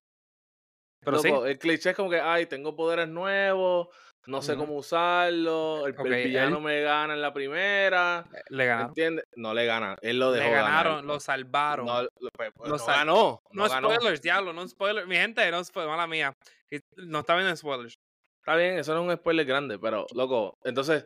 Pero 1.03 1.19
sí, 1.19 1.29
El 1.29 1.59
cliché 1.59 1.91
es 1.91 1.97
como 1.97 2.11
que, 2.11 2.21
ay, 2.21 2.47
tengo 2.47 2.75
poderes 2.75 3.09
nuevos, 3.09 3.89
no 4.27 4.43
sé 4.43 4.57
cómo 4.57 4.75
usarlo, 4.77 5.87
el, 5.87 5.95
el 5.95 6.01
Ok, 6.01 6.07
él- 6.07 6.25
villano 6.27 6.61
me 6.61 6.81
gana 6.83 7.15
en 7.15 7.21
la 7.23 7.33
primera, 7.33 8.25
eh, 8.35 8.41
le 8.51 8.67
ganaron. 8.67 8.89
¿entiendes? 8.91 9.25
No 9.37 9.55
le 9.55 9.67
gana, 9.67 9.97
él 10.03 10.19
lo 10.19 10.33
dejó 10.33 10.47
Le 10.49 10.51
ganar. 10.55 10.71
ganaron, 10.85 11.07
lo 11.07 11.21
salvaron. 11.21 11.87
No, 11.87 12.03
lo- 12.03 12.09
pues, 12.37 12.51
pues, 12.57 12.69
Lo 12.71 12.77
no 12.77 12.79
sal- 12.85 12.97
ganó, 12.97 13.39
no, 13.53 13.63
No, 13.65 13.69
ganó. 13.69 13.91
spoilers, 13.95 14.23
diablo, 14.23 14.53
no 14.53 14.67
spoilers. 14.69 15.07
Mi 15.07 15.17
gente, 15.17 15.51
no 15.51 15.63
spoilers, 15.65 15.91
mala 15.91 16.07
mía. 16.07 16.33
No 16.97 17.21
está 17.21 17.35
viendo 17.37 17.55
spoilers. 17.57 17.95
Está 18.45 18.57
bien, 18.57 18.79
eso 18.79 18.95
no 18.95 19.01
es 19.03 19.09
un 19.09 19.17
spoiler 19.17 19.45
grande, 19.47 19.79
pero, 19.79 20.07
loco, 20.15 20.55
entonces, 20.65 21.05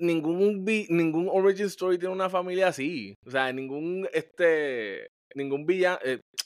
ningún, 0.00 0.64
ningún 0.88 1.28
origin 1.30 1.66
story 1.66 1.98
tiene 1.98 2.14
una 2.14 2.30
familia 2.30 2.68
así. 2.68 3.14
O 3.26 3.30
sea, 3.30 3.52
ningún, 3.52 4.08
este, 4.12 5.08
ningún 5.34 5.66
villano, 5.66 5.98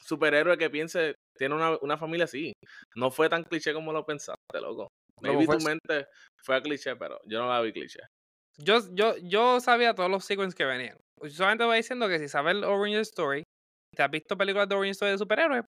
superhéroe 0.04 0.58
que 0.58 0.70
piense 0.70 1.14
tiene 1.38 1.54
una, 1.54 1.78
una 1.80 1.96
familia 1.96 2.24
así. 2.24 2.52
No 2.96 3.10
fue 3.10 3.28
tan 3.28 3.44
cliché 3.44 3.72
como 3.72 3.92
lo 3.92 4.04
pensaste, 4.04 4.60
loco. 4.60 4.88
Maybe 5.22 5.46
tu 5.46 5.58
mente 5.64 6.06
fue 6.42 6.56
a 6.56 6.62
cliché, 6.62 6.96
pero 6.96 7.18
yo 7.26 7.40
no 7.40 7.48
la 7.48 7.60
vi 7.60 7.72
cliché. 7.72 8.00
Yo, 8.58 8.78
yo, 8.92 9.16
yo 9.18 9.60
sabía 9.60 9.94
todos 9.94 10.10
los 10.10 10.24
sequences 10.24 10.54
que 10.54 10.64
venían. 10.64 10.96
Solamente 11.28 11.64
voy 11.64 11.78
diciendo 11.78 12.08
que 12.08 12.18
si 12.18 12.28
sabes 12.28 12.54
el 12.54 12.64
origin 12.64 12.98
story, 13.00 13.42
te 13.94 14.02
has 14.02 14.10
visto 14.10 14.36
películas 14.36 14.68
de 14.68 14.74
origin 14.74 14.92
story 14.92 15.12
de 15.12 15.18
superhéroes, 15.18 15.64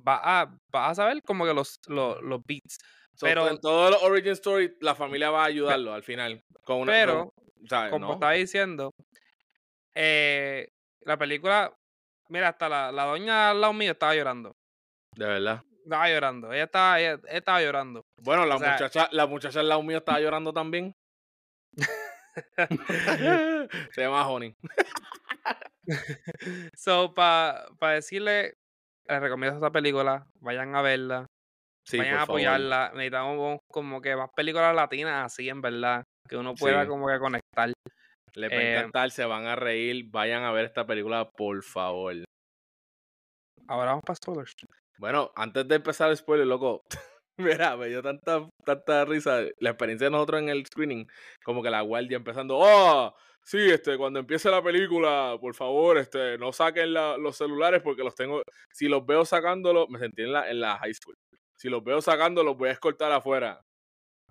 vas 0.00 0.20
a, 0.22 0.56
vas 0.72 0.90
a 0.90 0.94
saber 0.94 1.20
como 1.22 1.44
que 1.44 1.54
los, 1.54 1.76
los, 1.88 2.20
los 2.22 2.40
beats. 2.46 2.78
So, 3.16 3.26
Pero- 3.26 3.48
en 3.48 3.58
todo 3.60 3.90
los 3.90 4.02
origin 4.02 4.32
story, 4.32 4.76
la 4.80 4.94
familia 4.94 5.30
va 5.30 5.42
a 5.42 5.46
ayudarlo 5.46 5.92
al 5.94 6.02
final. 6.02 6.40
Con 6.64 6.78
una, 6.80 6.92
Pero, 6.92 7.30
con- 7.34 7.68
¿sabes? 7.68 7.90
como 7.92 8.06
¿No? 8.08 8.12
estaba 8.14 8.32
diciendo, 8.32 8.90
eh, 9.94 10.68
la 11.02 11.16
película, 11.16 11.72
mira, 12.28 12.48
hasta 12.48 12.68
la, 12.68 12.92
la 12.92 13.04
doña 13.04 13.50
al 13.50 13.60
lado 13.60 13.72
mío 13.72 13.92
estaba 13.92 14.14
llorando. 14.14 14.52
De 15.16 15.26
verdad. 15.26 15.62
Estaba 15.84 16.08
llorando. 16.08 16.52
Ella 16.52 16.64
estaba, 16.64 17.00
ella, 17.00 17.12
ella 17.28 17.38
estaba 17.38 17.62
llorando. 17.62 18.02
Bueno, 18.22 18.46
la 18.46 18.56
O 18.56 18.58
sea- 18.58 18.72
muchacha, 18.72 19.08
la 19.12 19.26
muchacha 19.26 19.60
al 19.60 19.68
lado 19.68 19.82
mío 19.82 19.98
estaba 19.98 20.20
llorando 20.20 20.52
también. 20.52 20.92
Se 23.94 24.00
llama 24.02 24.26
Honey. 24.28 24.54
So, 26.76 27.12
para 27.12 27.66
decirle, 27.92 28.54
les 29.06 29.20
recomiendo 29.20 29.56
esta 29.58 29.70
película, 29.70 30.26
vayan 30.40 30.74
a 30.74 30.80
verla, 30.80 31.26
Sí, 31.86 31.98
vayan 31.98 32.14
a 32.14 32.18
favor. 32.20 32.40
apoyarla. 32.40 32.90
Necesitamos 32.94 33.58
como 33.70 34.00
que 34.00 34.16
más 34.16 34.30
películas 34.34 34.74
latinas 34.74 35.26
así, 35.26 35.50
en 35.50 35.60
verdad, 35.60 36.02
que 36.26 36.38
uno 36.38 36.54
pueda 36.54 36.84
Sí. 36.84 36.88
como 36.88 37.06
que 37.06 37.18
conectar. 37.18 37.70
Les 38.34 38.50
va 38.50 38.56
a 38.56 38.62
Eh, 38.62 38.78
encantar, 38.78 39.10
se 39.10 39.26
van 39.26 39.44
a 39.46 39.56
reír. 39.56 40.06
Vayan 40.10 40.44
a 40.44 40.52
ver 40.52 40.64
esta 40.64 40.86
película, 40.86 41.28
por 41.30 41.62
favor. 41.62 42.14
Ahora 43.68 43.90
vamos 43.90 44.04
para 44.06 44.16
spoilers. 44.16 44.54
Bueno, 44.98 45.32
antes 45.36 45.66
de 45.68 45.76
empezar 45.76 46.10
el 46.10 46.16
spoiler, 46.16 46.46
loco. 46.46 46.82
Mira, 47.38 47.76
me 47.76 47.88
dio 47.88 48.00
tanta, 48.02 48.48
tanta 48.64 49.04
risa 49.04 49.42
la 49.58 49.70
experiencia 49.70 50.06
de 50.06 50.12
nosotros 50.12 50.40
en 50.40 50.48
el 50.50 50.64
screening. 50.66 51.06
Como 51.44 51.62
que 51.62 51.70
la 51.70 51.80
guardia 51.82 52.16
empezando, 52.16 52.56
¡Oh! 52.58 53.14
Sí, 53.46 53.58
este, 53.70 53.98
cuando 53.98 54.20
empiece 54.20 54.50
la 54.50 54.62
película, 54.62 55.36
por 55.38 55.54
favor, 55.54 55.98
este, 55.98 56.38
no 56.38 56.50
saquen 56.52 56.94
la- 56.94 57.18
los 57.18 57.36
celulares 57.36 57.82
porque 57.82 58.02
los 58.02 58.14
tengo. 58.14 58.40
Si 58.72 58.88
los 58.88 59.04
veo 59.04 59.24
sacándolos, 59.26 59.88
me 59.90 59.98
sentí 59.98 60.22
en 60.22 60.32
la, 60.32 60.50
en 60.50 60.60
la 60.60 60.78
high 60.78 60.94
school. 60.94 61.14
Si 61.58 61.68
los 61.68 61.84
veo 61.84 62.00
sacándolos, 62.00 62.56
voy 62.56 62.70
a 62.70 62.72
escoltar 62.72 63.12
afuera. 63.12 63.60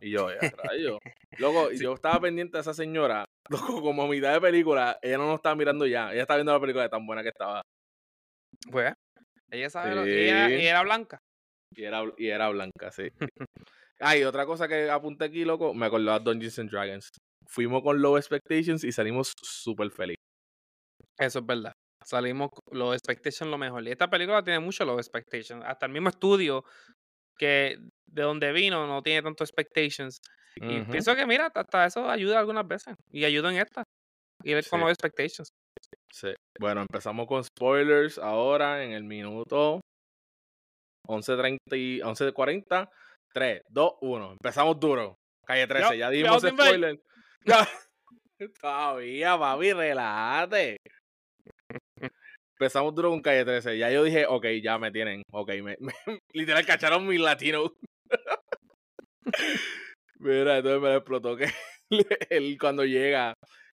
Y 0.01 0.11
yo, 0.11 0.29
ya, 0.31 0.49
rayo. 0.63 0.97
Loco, 1.37 1.71
y 1.71 1.77
yo 1.79 1.93
estaba 1.93 2.19
pendiente 2.21 2.57
de 2.57 2.61
esa 2.61 2.73
señora. 2.73 3.25
Loco, 3.49 3.81
como 3.81 4.03
a 4.03 4.07
mitad 4.07 4.33
de 4.33 4.41
película, 4.41 4.97
ella 5.01 5.17
no 5.19 5.27
nos 5.27 5.35
estaba 5.35 5.55
mirando 5.55 5.85
ya. 5.85 6.11
Ella 6.11 6.21
estaba 6.23 6.37
viendo 6.37 6.53
la 6.53 6.59
película 6.59 6.83
de 6.83 6.89
tan 6.89 7.05
buena 7.05 7.21
que 7.21 7.29
estaba. 7.29 7.61
Pues, 8.71 8.93
ella 9.53 9.69
sabe 9.69 9.95
lo 9.95 10.03
que 10.03 10.09
Sí. 10.11 10.29
ella 10.29 10.69
era 10.71 10.83
blanca. 10.83 11.19
Y 11.75 11.83
era, 11.83 12.03
y 12.17 12.27
era 12.27 12.49
blanca, 12.49 12.91
sí. 12.91 13.09
Ah, 13.99 14.17
y 14.17 14.23
otra 14.23 14.45
cosa 14.45 14.67
que 14.67 14.89
apunté 14.89 15.25
aquí, 15.25 15.45
loco, 15.45 15.73
me 15.73 15.85
acordaba 15.85 16.19
Dungeons 16.19 16.59
and 16.59 16.69
Dragons. 16.69 17.09
Fuimos 17.47 17.81
con 17.83 18.01
low 18.01 18.17
expectations 18.17 18.83
y 18.83 18.91
salimos 18.91 19.31
súper 19.41 19.91
feliz. 19.91 20.17
Eso 21.17 21.39
es 21.39 21.45
verdad. 21.45 21.71
Salimos 22.03 22.49
con 22.51 22.77
los 22.77 22.93
expectations 22.95 23.49
lo 23.49 23.57
mejor. 23.57 23.87
Y 23.87 23.91
esta 23.91 24.09
película 24.09 24.43
tiene 24.43 24.59
mucho 24.59 24.83
los 24.83 24.97
expectations. 24.97 25.63
Hasta 25.65 25.85
el 25.85 25.93
mismo 25.93 26.09
estudio 26.09 26.63
que 27.37 27.77
de 28.05 28.21
donde 28.23 28.51
vino 28.51 28.85
no 28.87 29.01
tiene 29.01 29.21
tanto 29.21 29.43
expectations. 29.45 30.19
Y 30.55 30.81
pienso 30.81 31.15
que, 31.15 31.25
mira, 31.25 31.51
hasta 31.53 31.85
eso 31.85 32.09
ayuda 32.09 32.39
algunas 32.39 32.67
veces. 32.67 32.95
Y 33.11 33.23
ayuda 33.25 33.51
en 33.51 33.57
esta. 33.59 33.83
Ir 34.43 34.55
con 34.69 34.79
Sí. 34.79 34.83
los 34.85 34.89
expectations. 34.91 35.49
Sí. 36.11 36.33
Bueno, 36.59 36.81
empezamos 36.81 37.27
con 37.27 37.43
spoilers 37.43 38.17
ahora 38.19 38.83
en 38.83 38.91
el 38.91 39.03
minuto 39.03 39.81
11.30 41.07 41.57
y 41.71 41.99
11.40. 42.01 42.89
3, 43.33 43.61
2, 43.67 43.93
1. 44.01 44.31
Empezamos 44.33 44.79
duro. 44.79 45.15
Calle 45.45 45.67
13, 45.67 45.89
ya 45.89 45.95
ya 45.95 46.09
dijimos 46.11 46.43
Walking 46.43 46.57
Bay. 46.57 46.67
spoiler. 46.67 46.99
Ya. 47.45 47.67
Todavía, 48.61 49.37
papi, 49.37 49.73
relájate. 49.73 50.77
Empezamos 52.59 52.93
duro 52.95 53.09
con 53.09 53.21
Calle 53.21 53.43
13. 53.43 53.77
Ya 53.77 53.89
yo 53.91 54.03
dije, 54.03 54.25
ok, 54.27 54.45
ya 54.61 54.77
me 54.77 54.91
tienen. 54.91 55.23
Ok, 55.31 55.49
me, 55.63 55.75
me- 55.79 55.93
literal 56.33 56.65
cacharon 56.65 57.07
mis 57.07 57.19
latinos. 57.19 57.71
Mira, 60.19 60.57
entonces 60.57 60.81
me 60.81 60.89
lo 60.89 60.95
explotó 60.97 61.35
que 61.35 61.47
él 62.29 62.57
cuando 62.59 62.85
llega, 62.85 63.33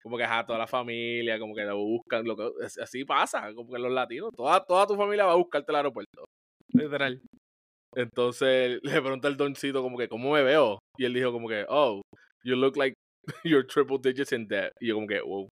como 0.07 0.19
que 0.19 0.23
a 0.23 0.47
toda 0.47 0.61
la 0.61 0.69
familia, 0.69 1.37
como 1.37 1.53
que 1.53 1.65
lo 1.65 1.79
buscan, 1.79 2.25
lo 2.25 2.37
que, 2.37 2.49
así 2.81 3.05
pasa, 3.05 3.53
como 3.57 3.73
que 3.73 3.81
los 3.81 3.91
latinos, 3.91 4.31
toda, 4.37 4.65
toda 4.65 4.87
tu 4.87 4.95
familia 4.95 5.25
va 5.25 5.33
a 5.33 5.37
buscarte 5.37 5.73
al 5.73 5.77
aeropuerto. 5.79 6.27
Literal. 6.73 7.21
Entonces 7.93 8.79
le 8.85 9.03
pregunta 9.03 9.27
el 9.27 9.37
doncito 9.37 9.83
como 9.83 9.99
que, 9.99 10.09
¿cómo 10.09 10.33
me 10.33 10.45
veo? 10.45 10.79
Y 10.97 11.07
él 11.07 11.13
dijo 11.13 11.33
como 11.33 11.49
que, 11.49 11.67
oh, 11.69 12.03
you 12.45 12.55
look 12.55 12.77
like 12.77 12.95
you're 13.43 13.67
triple 13.67 13.99
digits 13.99 14.31
in 14.31 14.47
debt. 14.47 14.71
Y 14.79 14.87
yo 14.87 14.95
como 14.95 15.09
que, 15.09 15.21
wow, 15.21 15.49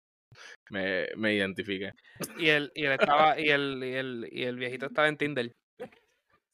me, 0.70 1.08
me 1.16 1.34
identifiqué. 1.34 1.92
Y 2.38 2.50
él, 2.50 2.74
y 2.76 2.84
él 2.84 2.92
estaba, 2.92 3.40
y 3.40 3.52
el, 3.52 3.82
y 3.82 3.94
el, 3.94 4.28
y 4.34 4.44
el 4.44 4.58
viejito 4.58 4.88
estaba 4.88 5.08
en 5.08 5.16
Tinder. 5.16 5.50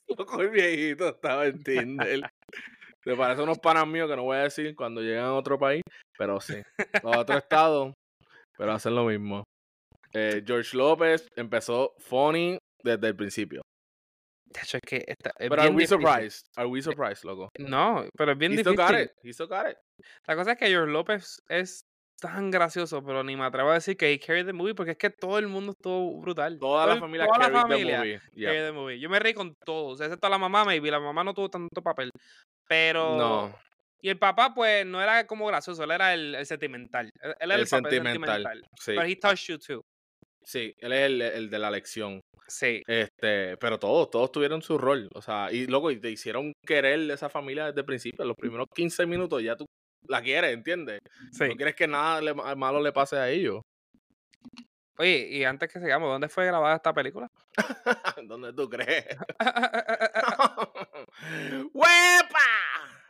Loco, 0.08 0.40
el 0.40 0.52
viejito 0.52 1.10
estaba 1.10 1.48
en 1.48 1.64
Tinder. 1.64 2.22
Se 3.08 3.16
parece 3.16 3.40
a 3.40 3.44
unos 3.46 3.60
panas 3.60 3.88
míos 3.88 4.10
que 4.10 4.18
no 4.18 4.24
voy 4.24 4.36
a 4.38 4.44
decir 4.44 4.76
cuando 4.76 5.02
llegan 5.02 5.26
a 5.26 5.34
otro 5.34 5.58
país, 5.58 5.82
pero 6.18 6.42
sí. 6.42 6.56
A 7.10 7.20
otro 7.20 7.38
estado, 7.38 7.94
pero 8.58 8.74
hacen 8.74 8.96
lo 8.96 9.06
mismo. 9.06 9.44
Eh, 10.14 10.44
George 10.46 10.76
López 10.76 11.26
empezó 11.38 11.94
funny 12.00 12.58
desde 12.84 13.08
el 13.08 13.16
principio. 13.16 13.62
De 14.54 14.62
hecho, 14.62 14.78
es 14.78 14.82
que 14.86 14.98
está, 15.08 15.32
es 15.38 15.50
Pero 15.50 15.62
are 15.62 15.70
we 15.72 15.84
difícil. 15.84 15.98
surprised? 16.02 16.42
Are 16.58 16.68
we 16.68 16.82
surprised, 16.82 17.24
loco? 17.24 17.50
No, 17.60 18.06
pero 18.18 18.32
es 18.34 18.38
bien 18.38 18.54
He 18.54 18.58
difícil. 18.58 18.78
got 18.78 19.00
it. 19.00 19.12
He 19.24 19.32
still 19.32 19.48
got 19.48 19.70
it. 19.70 19.78
La 20.28 20.36
cosa 20.36 20.54
es 20.54 20.58
que 20.58 20.68
George 20.68 20.92
López 20.92 21.38
es 21.50 21.84
tan 22.20 22.50
gracioso, 22.50 23.04
pero 23.06 23.24
ni 23.24 23.36
me 23.36 23.46
atrevo 23.46 23.70
a 23.70 23.76
decir 23.76 23.96
que 23.96 24.12
he 24.12 24.20
carried 24.20 24.46
the 24.48 24.54
movie 24.54 24.74
porque 24.74 24.92
es 24.92 24.98
que 24.98 25.12
todo 25.12 25.38
el 25.38 25.48
mundo 25.48 25.74
estuvo 25.78 26.20
brutal. 26.20 26.58
Toda 26.60 26.88
la 26.88 26.98
familia 26.98 27.26
toda 27.28 27.38
la 27.38 27.46
carried 27.46 27.56
the 27.56 27.62
familia 27.62 27.98
movie. 28.00 28.20
Yeah. 28.34 28.50
carried 28.50 28.66
the 28.66 28.72
movie. 28.74 29.00
Yo 29.00 29.10
me 29.10 29.20
reí 29.20 29.34
con 29.34 29.54
todos, 29.66 30.02
excepto 30.02 30.28
la 30.28 30.38
mamá, 30.38 30.66
maybe. 30.66 30.90
La 30.92 31.00
mamá 31.00 31.24
no 31.24 31.34
tuvo 31.34 31.50
tanto 31.50 31.82
papel. 31.82 32.10
Pero. 32.68 33.18
No, 33.18 33.56
Y 34.02 34.10
el 34.10 34.20
papá, 34.20 34.54
pues, 34.54 34.86
no 34.86 35.02
era 35.02 35.26
como 35.26 35.48
gracioso, 35.48 35.84
él 35.84 35.92
era 35.92 36.14
el, 36.14 36.36
el 36.36 36.46
sentimental. 36.46 37.10
Él 37.22 37.32
él 37.32 37.36
era 37.52 37.56
el, 37.56 37.62
el 37.62 37.68
sentimental. 37.68 38.14
sentimental. 38.14 38.62
Sí, 38.80 38.92
Pero 38.96 39.04
he 39.04 39.16
touched 39.16 39.48
you 39.48 39.58
too. 39.58 39.82
sí, 40.44 40.74
él 40.78 40.94
es 40.94 41.06
el, 41.06 41.22
el 41.22 41.50
de 41.50 41.60
la 41.60 41.72
lección. 41.72 42.20
Sí. 42.48 42.82
Este, 42.88 43.58
pero 43.58 43.78
todos, 43.78 44.10
todos 44.10 44.32
tuvieron 44.32 44.62
su 44.62 44.78
rol. 44.78 45.10
O 45.14 45.22
sea, 45.22 45.50
y 45.52 45.66
y 45.68 46.00
te 46.00 46.10
hicieron 46.10 46.54
querer 46.66 47.10
esa 47.12 47.30
familia 47.30 47.66
desde 47.66 47.82
el 47.82 47.86
principio. 47.86 48.24
Los 48.24 48.38
primeros 48.38 48.68
15 48.74 49.06
minutos 49.06 49.44
ya 49.44 49.56
tú 49.58 49.66
la 50.08 50.22
quieres, 50.22 50.54
¿entiendes? 50.54 51.00
sí. 51.34 51.46
No 51.50 51.56
quieres 51.56 51.76
que 51.76 51.88
nada 51.88 52.22
le- 52.22 52.34
malo 52.34 52.80
le 52.82 52.94
pase 52.94 53.18
a 53.18 53.30
ellos. 53.30 53.62
Oye, 55.00 55.28
y 55.30 55.44
antes 55.44 55.72
que 55.72 55.80
sigamos, 55.80 56.10
¿dónde 56.10 56.28
fue 56.30 56.46
grabada 56.48 56.76
esta 56.78 56.92
película? 56.94 57.28
¿Dónde 58.24 58.52
tú 58.54 58.68
crees? 58.70 59.06
¡Huepa! 61.74 62.40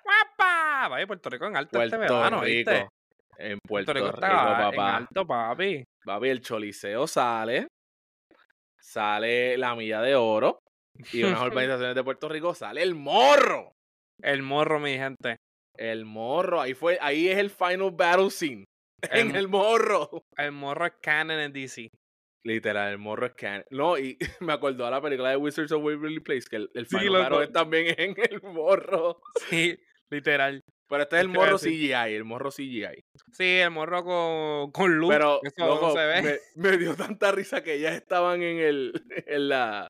¡Guapa! 0.04 0.88
Vaya, 0.90 1.08
Puerto 1.08 1.30
Rico 1.30 1.46
en 1.48 1.58
alto 1.58 1.82
este 1.82 1.98
Puerto 1.98 2.14
verano, 2.16 2.42
Rico. 2.42 2.72
¿viste? 2.72 2.88
En 3.40 3.60
Puerto, 3.68 3.94
Rico 3.94 4.08
Rico, 4.08 4.18
está 4.26 4.52
en 4.70 4.72
papá. 4.72 4.98
alto, 4.98 5.28
papi. 5.28 5.84
Papi, 6.06 6.30
el 6.30 6.42
choliseo 6.42 7.06
sale. 7.08 7.68
Sale 8.80 9.58
la 9.58 9.76
milla 9.76 10.02
de 10.02 10.16
oro. 10.16 10.60
Y 11.12 11.24
unas 11.24 11.42
organizaciones 11.42 11.96
de 11.96 12.04
Puerto 12.04 12.30
Rico 12.30 12.54
sale 12.54 12.82
el 12.82 12.96
morro. 12.96 13.72
El 14.22 14.42
morro, 14.42 14.80
mi 14.80 14.94
gente. 14.98 15.38
El 15.76 16.06
morro. 16.06 16.62
Ahí 16.62 16.74
fue, 16.74 16.98
ahí 17.02 17.28
es 17.30 17.38
el 17.38 17.50
final 17.50 17.92
battle 17.92 18.30
scene. 18.32 18.64
En 19.12 19.30
El- 19.32 19.36
el 19.36 19.48
morro. 19.48 20.10
El 20.38 20.52
morro 20.54 20.88
es 20.88 20.94
canon 21.02 21.40
en 21.40 21.54
DC. 21.54 21.88
Literal, 22.48 22.94
el 22.94 22.98
morro 22.98 23.26
es 23.26 23.34
can. 23.34 23.66
No, 23.72 23.98
y 23.98 24.18
me 24.40 24.54
acordó 24.54 24.86
a 24.86 24.92
la 24.92 25.02
película 25.02 25.32
de 25.32 25.36
Wizards 25.36 25.74
of 25.74 25.84
Waverly 25.84 26.22
Place, 26.22 26.46
que 26.50 26.56
el, 26.56 26.72
el 26.76 26.88
Sí, 26.88 26.96
es 26.96 27.52
también 27.52 27.88
en 27.98 28.16
el 28.18 28.42
morro. 28.42 29.20
Sí, 29.50 29.78
literal. 30.10 30.62
Pero 30.90 31.04
este 31.04 31.18
es 31.18 31.22
el 31.24 31.28
morro. 31.28 31.58
CGI, 31.58 32.14
el 32.16 32.24
morro 32.24 32.50
CGI. 32.50 33.04
Sí, 33.34 33.58
el 33.58 33.72
morro 33.72 34.06
con, 34.06 34.72
con 34.72 34.98
luz. 34.98 35.10
Pero, 35.10 35.42
eso 35.44 35.68
loco, 35.68 35.88
no 35.88 35.94
se 35.94 36.06
ve. 36.06 36.40
Me, 36.56 36.70
me 36.70 36.78
dio 36.78 36.96
tanta 36.96 37.34
risa 37.34 37.62
que 37.62 37.82
ya 37.82 37.94
estaban 37.94 38.42
en 38.42 38.60
el, 38.60 38.94
en 39.28 39.50
la, 39.50 39.90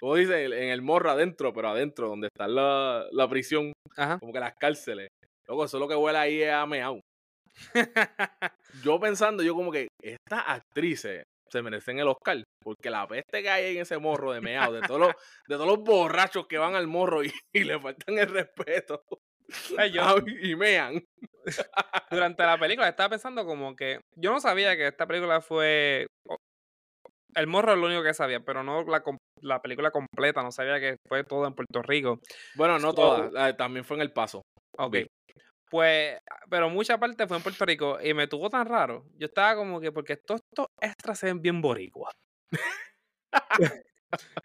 ¿cómo 0.00 0.16
dice? 0.16 0.46
En 0.46 0.70
el 0.70 0.82
morro 0.82 1.12
adentro, 1.12 1.54
pero 1.54 1.68
adentro, 1.68 2.08
donde 2.08 2.26
está 2.26 2.48
la, 2.48 3.06
la 3.12 3.28
prisión, 3.28 3.72
Ajá. 3.96 4.18
como 4.18 4.32
que 4.32 4.40
las 4.40 4.54
cárceles. 4.58 5.10
Loco, 5.46 5.66
eso 5.66 5.78
lo 5.78 5.86
que 5.86 5.94
huele 5.94 6.18
ahí 6.18 6.42
es 6.42 6.50
a 6.50 6.66
meao. 6.66 6.98
Yo 8.82 8.98
pensando, 8.98 9.44
yo 9.44 9.54
como 9.54 9.70
que 9.70 9.86
estas 10.02 10.42
actrices 10.44 11.22
se 11.58 11.62
merecen 11.62 11.98
el 11.98 12.08
Oscar, 12.08 12.42
porque 12.62 12.90
la 12.90 13.06
peste 13.06 13.42
que 13.42 13.48
hay 13.50 13.76
en 13.76 13.82
ese 13.82 13.98
morro 13.98 14.32
de 14.32 14.40
meao, 14.40 14.72
de 14.72 14.82
todos 14.82 15.00
los, 15.00 15.12
de 15.48 15.54
todos 15.56 15.66
los 15.66 15.78
borrachos 15.84 16.46
que 16.46 16.58
van 16.58 16.74
al 16.74 16.86
morro 16.86 17.22
y, 17.24 17.32
y 17.54 17.64
le 17.64 17.78
faltan 17.80 18.18
el 18.18 18.28
respeto. 18.28 19.02
Ay, 19.78 19.92
yo- 19.92 20.16
y 20.42 20.56
mean. 20.56 21.02
durante 22.10 22.42
la 22.44 22.58
película 22.58 22.88
estaba 22.88 23.10
pensando 23.10 23.44
como 23.44 23.76
que 23.76 24.00
yo 24.16 24.32
no 24.32 24.40
sabía 24.40 24.76
que 24.76 24.86
esta 24.88 25.06
película 25.06 25.40
fue 25.40 26.06
el 27.34 27.46
morro 27.46 27.72
es 27.72 27.78
lo 27.78 27.86
único 27.86 28.02
que 28.02 28.14
sabía 28.14 28.40
pero 28.40 28.62
no 28.62 28.82
la, 28.84 29.02
la 29.42 29.60
película 29.60 29.90
completa 29.90 30.42
no 30.42 30.50
sabía 30.52 30.80
que 30.80 30.96
fue 31.08 31.24
todo 31.24 31.46
en 31.46 31.54
Puerto 31.54 31.82
Rico 31.82 32.20
Bueno, 32.56 32.78
no 32.78 32.90
So- 32.90 32.94
todas, 32.94 33.32
la- 33.32 33.56
también 33.56 33.84
fue 33.84 33.96
en 33.96 34.02
El 34.02 34.12
Paso. 34.12 34.42
ok. 34.78 34.96
Pues 35.74 36.20
pero 36.48 36.70
mucha 36.70 36.98
parte 36.98 37.26
fue 37.26 37.36
en 37.36 37.42
Puerto 37.42 37.66
Rico 37.66 37.98
y 38.00 38.14
me 38.14 38.28
tuvo 38.28 38.48
tan 38.48 38.64
raro 38.64 39.04
yo 39.16 39.26
estaba 39.26 39.56
como 39.56 39.80
que 39.80 39.90
porque 39.90 40.16
todos 40.16 40.40
estos 40.48 40.68
extras 40.80 41.18
se 41.18 41.26
ven 41.26 41.42
bien 41.42 41.60
boricuas 41.60 42.14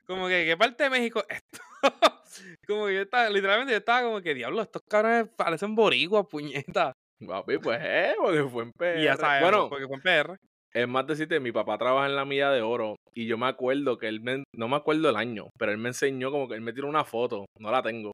como 0.08 0.28
que, 0.28 0.46
¿qué 0.46 0.58
parte 0.58 0.84
de 0.84 0.90
México 0.90 1.24
es 1.30 1.38
esto? 1.38 1.60
como 2.68 2.88
que 2.88 2.96
yo 2.96 3.02
estaba, 3.02 3.30
literalmente 3.30 3.74
yo 3.74 3.78
estaba 3.78 4.04
como 4.04 4.22
que, 4.22 4.34
diablo, 4.34 4.62
estos 4.62 4.82
cabrones 4.88 5.30
parecen 5.36 5.76
boricuas, 5.76 6.26
puñeta. 6.28 6.94
Papi, 7.26 7.58
pues 7.58 7.80
eh, 7.84 8.14
porque 8.18 8.44
fue 8.44 8.64
en 8.64 8.72
PR. 8.72 9.00
Y 9.00 9.04
ya 9.04 9.18
sabes, 9.18 9.44
bueno, 9.44 9.70
porque 9.70 9.88
fue 9.88 9.98
en 9.98 10.02
PR. 10.02 10.38
es 10.74 10.88
más 10.88 11.06
decirte, 11.06 11.40
mi 11.40 11.52
papá 11.52 11.78
trabaja 11.78 12.08
en 12.08 12.16
la 12.16 12.26
milla 12.26 12.50
de 12.52 12.62
oro 12.62 12.96
y 13.14 13.28
yo 13.28 13.38
me 13.38 13.48
acuerdo 13.48 13.98
que 13.98 14.08
él 14.08 14.22
me, 14.22 14.44
no 14.56 14.68
me 14.68 14.78
acuerdo 14.78 15.10
el 15.10 15.18
año, 15.18 15.50
pero 15.58 15.72
él 15.72 15.78
me 15.78 15.90
enseñó 15.90 16.32
como 16.32 16.48
que 16.48 16.56
él 16.56 16.62
me 16.62 16.74
tiró 16.74 16.88
una 16.88 17.04
foto, 17.04 17.46
no 17.60 17.72
la 17.72 17.82
tengo. 17.82 18.12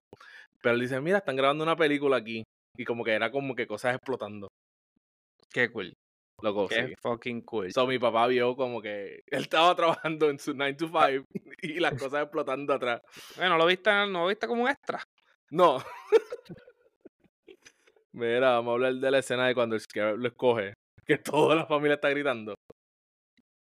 Pero 0.62 0.76
él 0.76 0.82
dice, 0.82 1.00
mira, 1.00 1.20
están 1.20 1.36
grabando 1.36 1.64
una 1.64 1.76
película 1.76 2.18
aquí. 2.18 2.44
Y 2.78 2.86
como 2.86 3.04
que 3.04 3.14
era 3.14 3.32
como 3.32 3.56
que 3.56 3.68
cosas 3.68 3.96
explotando. 3.96 4.48
Qué 5.52 5.72
cool. 5.72 5.94
Loco, 6.42 6.68
Qué 6.68 6.88
sí. 6.88 6.94
fucking 7.02 7.42
cool. 7.44 7.72
So, 7.72 7.88
mi 7.88 7.98
papá 7.98 8.28
vio 8.28 8.56
como 8.56 8.82
que 8.82 9.22
él 9.28 9.44
estaba 9.44 9.76
trabajando 9.76 10.30
en 10.30 10.38
su 10.40 10.54
9 10.54 10.74
to 10.74 10.88
5 10.88 11.26
y 11.62 11.80
las 11.80 11.94
cosas 11.94 12.24
explotando 12.24 12.74
atrás. 12.74 13.02
Bueno, 13.38 13.58
¿lo 13.58 13.66
viste, 13.66 13.90
no 13.90 14.22
lo 14.22 14.28
viste 14.28 14.48
como 14.48 14.64
un 14.64 14.70
extra? 14.70 15.02
No. 15.52 15.82
Mira, 18.14 18.52
vamos 18.52 18.72
a 18.72 18.74
hablar 18.74 18.94
de 18.96 19.12
la 19.12 19.20
escena 19.20 19.48
de 19.48 19.54
cuando 19.56 19.76
el 19.76 19.82
Scarab 19.82 20.18
lo 20.18 20.28
escoge. 20.28 20.74
Que 21.06 21.18
toda 21.18 21.56
la 21.56 21.66
familia 21.66 21.96
está 21.96 22.10
gritando. 22.10 22.56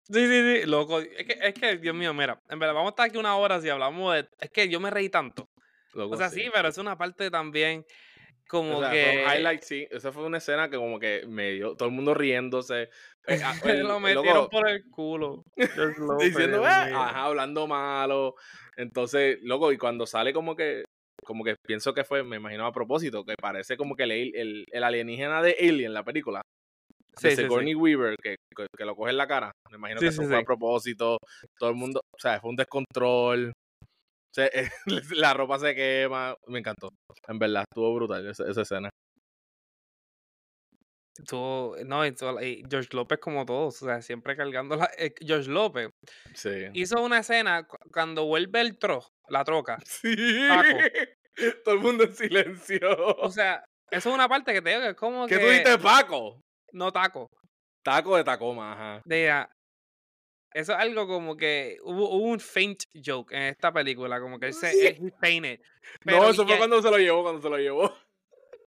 Sí, 0.04 0.26
sí, 0.26 0.60
sí, 0.60 0.66
loco. 0.66 1.00
Es 1.00 1.26
que, 1.26 1.38
es 1.40 1.54
que, 1.54 1.76
Dios 1.76 1.94
mío, 1.94 2.14
mira, 2.14 2.38
en 2.48 2.58
verdad, 2.58 2.74
vamos 2.74 2.88
a 2.88 2.92
estar 2.92 3.06
aquí 3.06 3.18
una 3.18 3.36
hora 3.36 3.60
si 3.60 3.68
hablamos 3.68 4.14
de... 4.14 4.28
Es 4.40 4.50
que 4.50 4.68
yo 4.68 4.80
me 4.80 4.90
reí 4.90 5.10
tanto. 5.10 5.46
Loco, 5.92 6.14
O 6.14 6.16
sea, 6.16 6.30
sí, 6.30 6.48
pero 6.52 6.68
es 6.68 6.78
una 6.78 6.96
parte 6.96 7.30
también 7.30 7.84
como 8.48 8.78
O 8.78 8.80
sea, 8.80 8.90
que... 8.90 9.24
highlight, 9.24 9.62
sí. 9.62 9.86
Esa 9.90 10.10
fue 10.10 10.24
una 10.24 10.38
escena 10.38 10.68
que 10.70 10.76
como 10.76 10.98
que 10.98 11.24
me 11.26 11.52
dio 11.52 11.76
todo 11.76 11.88
el 11.88 11.94
mundo 11.94 12.14
riéndose. 12.14 12.88
eh, 13.26 13.40
ah, 13.44 13.54
el- 13.64 13.86
lo 13.86 14.00
metieron 14.00 14.24
loco 14.26 14.50
por 14.50 14.68
el 14.68 14.88
culo. 14.90 15.44
Diciendo, 16.18 16.58
mío. 16.60 16.66
ajá, 16.68 17.24
hablando 17.24 17.66
malo. 17.66 18.34
Entonces, 18.76 19.38
loco, 19.42 19.70
y 19.72 19.78
cuando 19.78 20.06
sale 20.06 20.32
como 20.32 20.56
que, 20.56 20.84
como 21.24 21.44
que 21.44 21.56
pienso 21.66 21.92
que 21.94 22.04
fue, 22.04 22.22
me 22.24 22.36
imagino 22.36 22.64
a 22.66 22.72
propósito, 22.72 23.24
que 23.24 23.34
parece 23.40 23.76
como 23.76 23.94
que 23.94 24.04
el, 24.04 24.12
el, 24.12 24.64
el 24.70 24.84
alienígena 24.84 25.42
de 25.42 25.56
Alien, 25.60 25.92
la 25.92 26.04
película, 26.04 26.40
Sí, 27.16 27.30
sí, 27.30 27.36
sí. 27.36 27.42
Sigourney 27.42 27.74
Weaver, 27.74 28.14
que, 28.22 28.36
que, 28.56 28.66
que 28.76 28.84
lo 28.84 28.94
coge 28.94 29.10
en 29.10 29.16
la 29.16 29.26
cara. 29.26 29.50
Me 29.70 29.76
imagino 29.76 29.98
que 30.00 30.06
eso 30.06 30.22
fue 30.22 30.36
a 30.38 30.42
propósito. 30.44 31.18
Todo 31.58 31.70
el 31.70 31.76
mundo, 31.76 32.00
o 32.14 32.18
sea, 32.18 32.40
fue 32.40 32.50
un 32.50 32.56
descontrol. 32.56 33.52
Sea, 34.34 34.48
la 35.16 35.34
ropa 35.34 35.58
se 35.58 35.74
quema. 35.74 36.34
Me 36.46 36.58
encantó. 36.60 36.88
En 37.26 37.38
verdad, 37.38 37.64
estuvo 37.70 37.94
brutal 37.94 38.28
esa, 38.28 38.48
esa 38.48 38.62
escena. 38.62 38.90
Tú- 41.26 41.74
no, 41.84 42.06
y 42.06 42.12
tú- 42.12 42.38
y 42.40 42.62
George 42.70 42.90
López 42.92 43.18
como 43.18 43.44
todos, 43.44 43.82
o 43.82 43.86
sea, 43.86 44.00
siempre 44.02 44.36
cargando 44.36 44.76
la... 44.76 44.88
eh, 44.96 45.12
George 45.18 45.50
López 45.50 45.90
Sí. 46.34 46.50
hizo 46.74 47.02
una 47.02 47.18
escena 47.18 47.66
cu- 47.66 47.76
cuando 47.92 48.24
vuelve 48.26 48.60
el 48.60 48.78
tro, 48.78 49.02
la 49.28 49.42
troca. 49.44 49.78
Sí. 49.84 50.14
Taco. 50.48 50.78
Todo 51.64 51.74
el 51.74 51.80
mundo 51.80 52.04
en 52.04 52.14
silencio. 52.14 52.80
O 53.18 53.30
sea, 53.30 53.64
eso 53.90 54.08
es 54.10 54.14
una 54.14 54.28
parte 54.28 54.52
que 54.52 54.62
te 54.62 54.70
digo 54.70 54.82
que 54.82 54.88
es 54.90 54.96
como 54.96 55.26
¿Qué 55.26 55.36
que... 55.36 55.40
tú 55.40 55.46
dijiste, 55.48 55.78
Paco? 55.78 56.40
No 56.72 56.92
taco. 56.92 57.28
Taco 57.84 58.16
de 58.16 58.24
Tacoma, 58.24 58.72
ajá. 58.72 59.02
Diga, 59.04 59.50
eso 60.54 60.72
es 60.72 60.78
algo 60.78 61.06
como 61.06 61.36
que 61.36 61.76
hubo, 61.82 62.10
hubo 62.10 62.24
un 62.24 62.40
faint 62.40 62.84
joke 62.94 63.32
en 63.32 63.42
esta 63.42 63.72
película, 63.72 64.20
como 64.20 64.38
que 64.38 64.46
él 64.46 64.54
se 64.54 64.88
él. 64.88 65.60
No, 66.04 66.30
eso 66.30 66.46
fue 66.46 66.56
cuando 66.58 66.80
se 66.82 66.90
lo 66.90 66.98
llevó, 66.98 67.22
cuando 67.22 67.42
se 67.42 67.48
lo 67.48 67.58
llevó. 67.58 67.94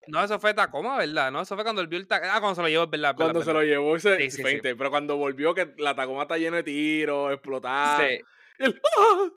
No, 0.08 0.24
eso 0.24 0.40
fue 0.40 0.54
Tacoma, 0.54 0.98
¿verdad? 0.98 1.32
No, 1.32 1.42
eso 1.42 1.56
fue 1.56 1.64
cuando 1.64 1.82
él 1.82 1.88
vio 1.88 2.00
el 2.00 2.08
Tacoma. 2.08 2.36
Ah, 2.36 2.40
cuando 2.40 2.56
se 2.56 2.62
lo 2.62 2.68
llevó, 2.70 2.84
es 2.86 2.90
verdad. 2.90 3.16
Cuando 3.16 3.44
se 3.44 3.54
lo 3.54 3.62
llevó 3.62 3.96
ese 3.96 4.18
Sí, 4.18 4.32
sí, 4.32 4.38
sí. 4.38 4.44
20. 4.44 4.76
Pero 4.76 4.90
cuando 4.90 5.16
volvió 5.18 5.54
que 5.54 5.74
la 5.78 5.96
Tacoma 5.96 6.24
está 6.24 6.38
llena 6.38 6.58
de 6.58 6.64
tiros, 6.64 7.32
explotada. 7.32 8.00
Sí. 8.00 8.20
¡ah! 8.98 9.30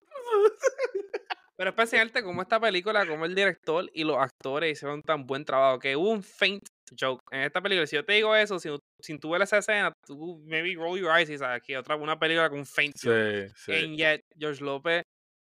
Pero 1.56 1.70
es 1.70 1.76
para 1.76 1.84
enseñarte 1.84 2.22
cómo 2.22 2.42
esta 2.42 2.58
película, 2.58 3.06
cómo 3.06 3.26
el 3.26 3.34
director 3.34 3.88
y 3.94 4.04
los 4.04 4.16
actores 4.18 4.72
hicieron 4.72 5.02
tan 5.02 5.24
buen 5.26 5.44
trabajo, 5.44 5.78
que 5.78 5.96
hubo 5.96 6.10
un 6.10 6.22
faint 6.22 6.64
joke 6.98 7.22
en 7.30 7.40
esta 7.42 7.60
película. 7.60 7.86
Si 7.86 7.96
yo 7.96 8.04
te 8.04 8.14
digo 8.14 8.34
eso, 8.34 8.58
si, 8.58 8.68
si 9.00 9.18
tú 9.18 9.30
ves 9.30 9.42
esa 9.42 9.58
escena, 9.58 9.92
tú 10.06 10.42
maybe 10.46 10.74
roll 10.74 10.98
your 10.98 11.10
eyes 11.16 11.30
y 11.30 11.38
sabes 11.38 11.62
que 11.62 11.76
otra 11.76 11.96
una 11.96 12.18
película 12.18 12.48
con 12.50 12.60
un 12.60 12.66
faint 12.66 12.94
joke. 13.02 13.48
Sí, 13.48 13.54
sí. 13.56 13.72
And 13.72 13.96
yet, 13.96 14.20
George 14.38 14.62
López, 14.62 15.02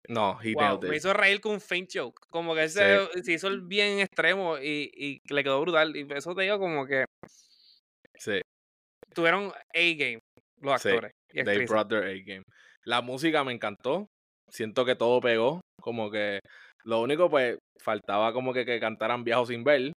No, 0.09 0.39
he 0.41 0.55
wow, 0.55 0.63
nailed 0.79 0.89
me 0.89 0.97
it. 0.97 1.01
hizo 1.01 1.13
reír 1.13 1.41
con 1.41 1.53
un 1.53 1.61
faint 1.61 1.91
joke. 1.93 2.21
Como 2.31 2.55
que 2.55 2.69
Sí. 2.69 2.79
se, 2.79 3.23
se 3.23 3.33
hizo 3.33 3.49
el 3.49 3.63
bien 3.63 4.01
extremo 4.01 4.59
y, 4.59 4.91
y 4.95 5.19
le 5.33 5.43
quedó 5.43 5.61
brutal. 5.61 5.97
Y 5.97 6.07
eso 6.13 6.35
te 6.35 6.43
digo 6.43 6.59
como 6.59 6.87
que 6.87 7.05
Sí, 8.19 8.41
tuvieron 9.15 9.53
A-game 9.75 10.21
los 10.61 10.73
actores 10.87 11.13
y 11.33 11.45
they 11.45 11.67
brought 11.67 11.89
their 11.89 12.05
A-game. 12.05 12.43
La 12.85 13.03
música 13.03 13.45
me 13.45 13.53
encantó. 13.53 14.07
Siento 14.49 14.85
que 14.85 14.95
todo 14.95 15.21
pegó. 15.21 15.61
Como 15.83 16.11
que 16.11 16.39
lo 16.85 17.01
único, 17.03 17.29
pues, 17.29 17.59
faltaba 17.83 18.33
como 18.33 18.53
que, 18.55 18.65
que 18.65 18.81
cantaran 18.81 19.25
Viajo 19.25 19.47
sin 19.47 19.65
ver. 19.65 19.93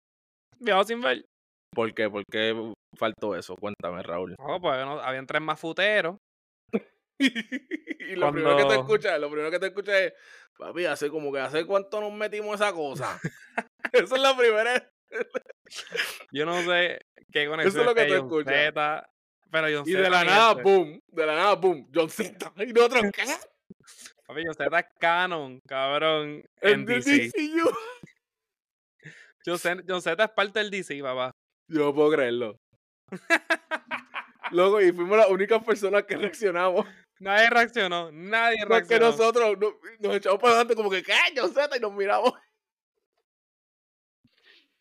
Viajo 0.61 0.85
sin 0.85 1.01
ver. 1.01 1.25
¿Por 1.75 1.93
qué? 1.95 2.09
¿Por 2.09 2.23
qué 2.31 2.73
faltó 2.97 3.37
eso? 3.37 3.55
Cuéntame, 3.57 4.03
Raúl. 4.03 4.35
No, 4.39 4.61
pues 4.61 4.85
no, 4.85 5.01
habían 5.01 5.27
tres 5.27 5.43
más 5.43 5.61
futeros. 5.61 6.17
y 7.21 8.17
lo 8.17 8.33
primero 8.33 8.57
que 8.57 8.63
te 8.63 8.67
Cuando- 8.67 8.75
escuchas, 8.75 9.21
lo 9.21 9.29
primero 9.31 9.51
que 9.51 9.59
te 9.59 9.67
escuchas 9.67 9.95
es, 10.01 10.13
papi, 10.59 10.87
hace 10.87 11.11
como 11.11 11.33
que 11.33 11.41
hace 11.41 11.67
cuánto 11.67 12.01
nos 12.01 12.13
metimos 12.13 12.55
esa 12.55 12.73
cosa. 12.73 13.21
Eso 13.93 14.15
es 14.17 14.21
la 14.23 14.37
primera. 14.37 14.91
Yo 16.33 16.45
no 16.47 16.61
sé 16.63 17.01
qué 17.33 17.47
conexión 17.49 17.85
lo 17.87 17.95
que 17.95 18.03
este 18.03 18.19
tú 18.19 18.25
escuchas. 18.25 18.55
Zeta, 18.55 19.11
pero 19.51 19.67
John 19.67 19.89
Y 19.89 19.93
Zeta 19.93 20.03
de 20.03 20.11
la 20.11 20.25
nada, 20.25 20.51
este. 20.53 20.63
boom. 20.63 21.01
De 21.09 21.27
la 21.27 21.35
nada, 21.35 21.55
boom. 21.55 21.91
John 21.95 22.11
Cena. 22.11 22.53
Y 22.59 22.73
nosotros, 22.73 23.03
¿qué? 23.15 23.25
Papi, 24.27 24.43
John 24.45 24.55
Zeta 24.55 24.79
es 24.81 24.87
canon, 24.99 25.61
cabrón, 25.67 26.45
En 26.61 26.81
en. 26.81 26.85
DCU. 26.87 27.71
John 29.47 30.03
Zeta 30.03 30.25
es 30.25 30.31
parte 30.31 30.59
del 30.59 30.71
DC, 30.71 31.01
papá. 31.03 31.31
Yo 31.69 31.81
no 31.87 31.95
puedo 31.95 32.11
creerlo. 32.11 32.57
Loco, 34.51 34.81
y 34.81 34.93
fuimos 34.93 35.17
las 35.19 35.29
únicas 35.29 35.63
personas 35.65 36.05
que 36.05 36.17
reaccionamos. 36.17 36.87
Nadie 37.21 37.51
reaccionó, 37.51 38.11
nadie 38.13 38.59
Más 38.69 38.87
que 38.87 38.99
reaccionó. 38.99 39.07
nosotros 39.11 39.59
no- 39.59 39.75
nos 40.01 40.17
echamos 40.17 40.39
para 40.41 40.55
adelante 40.55 40.75
como 40.75 40.91
que, 40.91 41.03
¿qué? 41.03 41.13
John 41.37 41.53
y 41.77 41.81
nos 41.81 41.93
miramos. 41.93 42.33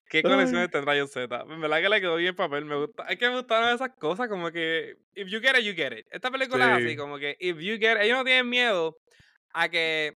¿Qué 0.09 0.23
conexiones 0.23 0.71
tendrá 0.71 0.97
John 0.97 1.09
Zeta? 1.09 1.43
En 1.49 1.59
verdad 1.59 1.81
que 1.81 1.89
le 1.89 1.99
quedó 1.99 2.15
bien 2.15 2.29
el 2.29 2.35
papel, 2.35 2.63
me 2.63 2.75
gusta. 2.77 3.03
Es 3.09 3.17
que 3.17 3.27
me 3.27 3.35
gustaron 3.35 3.75
esas 3.75 3.89
cosas, 3.99 4.29
como 4.29 4.49
que, 4.51 4.95
if 5.15 5.27
you 5.27 5.41
get 5.41 5.57
it, 5.57 5.65
you 5.65 5.73
get 5.73 5.91
it. 5.97 6.05
Esta 6.09 6.31
película 6.31 6.77
es 6.77 6.79
Sí. 6.83 6.87
así, 6.87 6.95
como 6.95 7.17
que, 7.17 7.35
if 7.39 7.57
you 7.57 7.75
get 7.77 7.97
it, 7.97 8.03
ellos 8.03 8.17
no 8.17 8.23
tienen 8.23 8.47
miedo 8.49 8.95
a 9.53 9.67
que, 9.67 10.13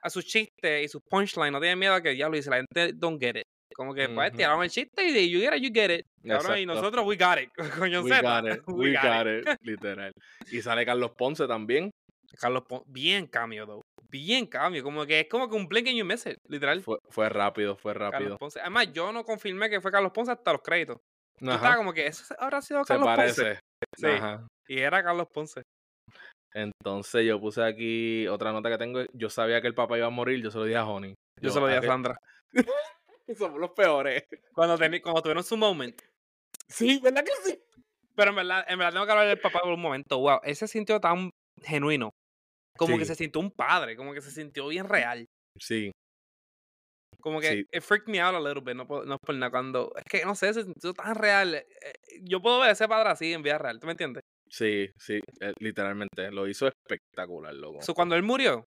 a 0.00 0.08
sus 0.08 0.24
chistes 0.24 0.84
y 0.84 0.88
sus 0.88 1.02
punchlines, 1.10 1.52
no 1.52 1.60
tienen 1.60 1.78
miedo 1.78 1.92
a 1.94 2.00
que, 2.00 2.10
diablo, 2.10 2.36
dice 2.36 2.48
la 2.48 2.56
gente 2.56 2.92
don't 2.94 3.20
get 3.22 3.36
it. 3.36 3.44
Como 3.74 3.94
que, 3.94 4.08
pues, 4.08 4.28
Ujú. 4.30 4.36
tiraron 4.36 4.62
el 4.62 4.70
chiste 4.70 5.06
y 5.06 5.12
de 5.12 5.28
you 5.28 5.40
get 5.40 5.54
it, 5.56 5.62
you 5.62 5.70
get 5.72 5.90
it. 5.90 6.06
Cabrón, 6.26 6.58
y 6.58 6.66
nosotros, 6.66 7.04
we 7.06 7.16
got 7.16 7.38
it. 7.38 7.50
John 7.92 8.04
We 8.04 8.10
Zeta. 8.14 8.40
got 8.40 8.52
it, 8.52 8.62
we 8.66 8.92
got 8.92 9.26
it, 9.26 9.46
literal. 9.62 10.12
Y 10.50 10.60
sale 10.62 10.84
Carlos 10.84 11.12
Ponce 11.16 11.46
también. 11.46 11.90
Carlos 12.40 12.64
Ponce, 12.68 12.84
bien 12.88 13.26
cambio, 13.26 13.66
though. 13.66 13.82
Bien 14.08 14.46
cambio. 14.46 14.82
Como 14.82 15.04
que 15.06 15.20
es 15.20 15.28
como 15.28 15.48
que 15.48 15.56
un 15.56 15.66
blink 15.68 15.88
you 15.88 16.04
miss 16.04 16.26
it, 16.26 16.36
literal. 16.48 16.80
Fue, 16.82 16.98
fue 17.10 17.28
rápido, 17.28 17.76
fue 17.76 17.92
Carlos 17.92 18.12
rápido. 18.12 18.38
Ponce. 18.38 18.60
Además, 18.60 18.92
yo 18.92 19.12
no 19.12 19.24
confirmé 19.24 19.68
que 19.68 19.80
fue 19.80 19.90
Carlos 19.90 20.12
Ponce 20.12 20.32
hasta 20.32 20.52
los 20.52 20.62
créditos. 20.62 20.98
Yo 21.40 21.52
estaba 21.52 21.76
como 21.76 21.92
que 21.92 22.06
eso 22.06 22.34
habrá 22.38 22.62
sido 22.62 22.84
se 22.84 22.88
Carlos 22.94 23.08
Ponce. 23.16 23.42
parece. 23.42 23.60
Sí. 23.96 24.06
Ajá. 24.06 24.46
Y 24.68 24.78
era 24.78 25.02
Carlos 25.02 25.26
Ponce. 25.32 25.62
Entonces 26.54 27.24
yo 27.26 27.40
puse 27.40 27.62
aquí 27.64 28.28
otra 28.28 28.52
nota 28.52 28.68
que 28.70 28.78
tengo. 28.78 29.00
Yo 29.14 29.30
sabía 29.30 29.60
que 29.60 29.66
el 29.68 29.74
papá 29.74 29.96
iba 29.96 30.06
a 30.06 30.10
morir, 30.10 30.42
yo 30.42 30.50
se 30.50 30.58
lo 30.58 30.64
dije 30.64 30.76
a 30.76 30.84
Honey. 30.86 31.14
Yo 31.40 31.50
se 31.50 31.58
lo 31.60 31.66
di 31.66 31.74
a 31.74 31.80
"¿qué?". 31.80 31.86
Somos 33.38 33.60
los 33.60 33.70
peores. 33.70 34.24
Cuando, 34.52 34.76
cuando 35.02 35.22
tuvieron 35.22 35.44
su 35.44 35.56
moment. 35.56 36.00
Sí, 36.68 37.00
¿verdad 37.02 37.24
que 37.24 37.32
sí? 37.50 37.58
Pero 38.14 38.30
en 38.30 38.36
verdad, 38.36 38.64
en 38.68 38.78
verdad 38.78 38.92
tengo 38.92 39.06
que 39.06 39.12
hablar 39.12 39.28
del 39.28 39.40
papá 39.40 39.60
por 39.60 39.72
un 39.72 39.80
momento. 39.80 40.18
Wow, 40.18 40.40
él 40.44 40.56
se 40.56 40.68
sintió 40.68 41.00
tan 41.00 41.30
genuino. 41.62 42.10
Como 42.76 42.98
que 42.98 43.04
se 43.04 43.14
sintió 43.14 43.40
un 43.40 43.50
padre, 43.50 43.96
como 43.96 44.12
que 44.14 44.20
se 44.20 44.30
sintió 44.30 44.68
bien 44.68 44.88
real. 44.88 45.26
Sí, 45.58 45.92
Como 47.20 47.40
que 47.40 47.48
Sí. 47.50 47.66
it 47.72 47.82
freaked 47.82 48.08
me 48.08 48.20
out 48.20 48.34
a 48.34 48.40
little 48.40 48.60
bit, 48.62 48.74
no, 48.74 48.84
no 48.84 49.14
es 49.14 49.20
por 49.24 49.34
nada. 49.34 49.50
Cuando, 49.50 49.92
es 49.96 50.02
que 50.04 50.24
no 50.24 50.34
sé, 50.34 50.52
se 50.54 50.64
sintió 50.64 50.92
tan 50.92 51.14
real. 51.14 51.54
eh, 51.54 51.64
Yo 52.22 52.40
puedo 52.42 52.58
ver 52.60 52.70
a 52.70 52.72
ese 52.72 52.88
padre 52.88 53.10
así 53.10 53.32
en 53.32 53.42
vida 53.42 53.58
real, 53.58 53.78
¿tú 53.78 53.86
me 53.86 53.92
entiendes? 53.92 54.22
sí, 54.48 54.90
sí, 54.98 55.20
eh, 55.40 55.52
literalmente. 55.60 56.30
Lo 56.30 56.48
hizo 56.48 56.68
espectacular, 56.68 57.54
loco. 57.54 57.80
So, 57.82 57.94
cuando 57.94 58.14
él 58.16 58.22
murió, 58.22 58.66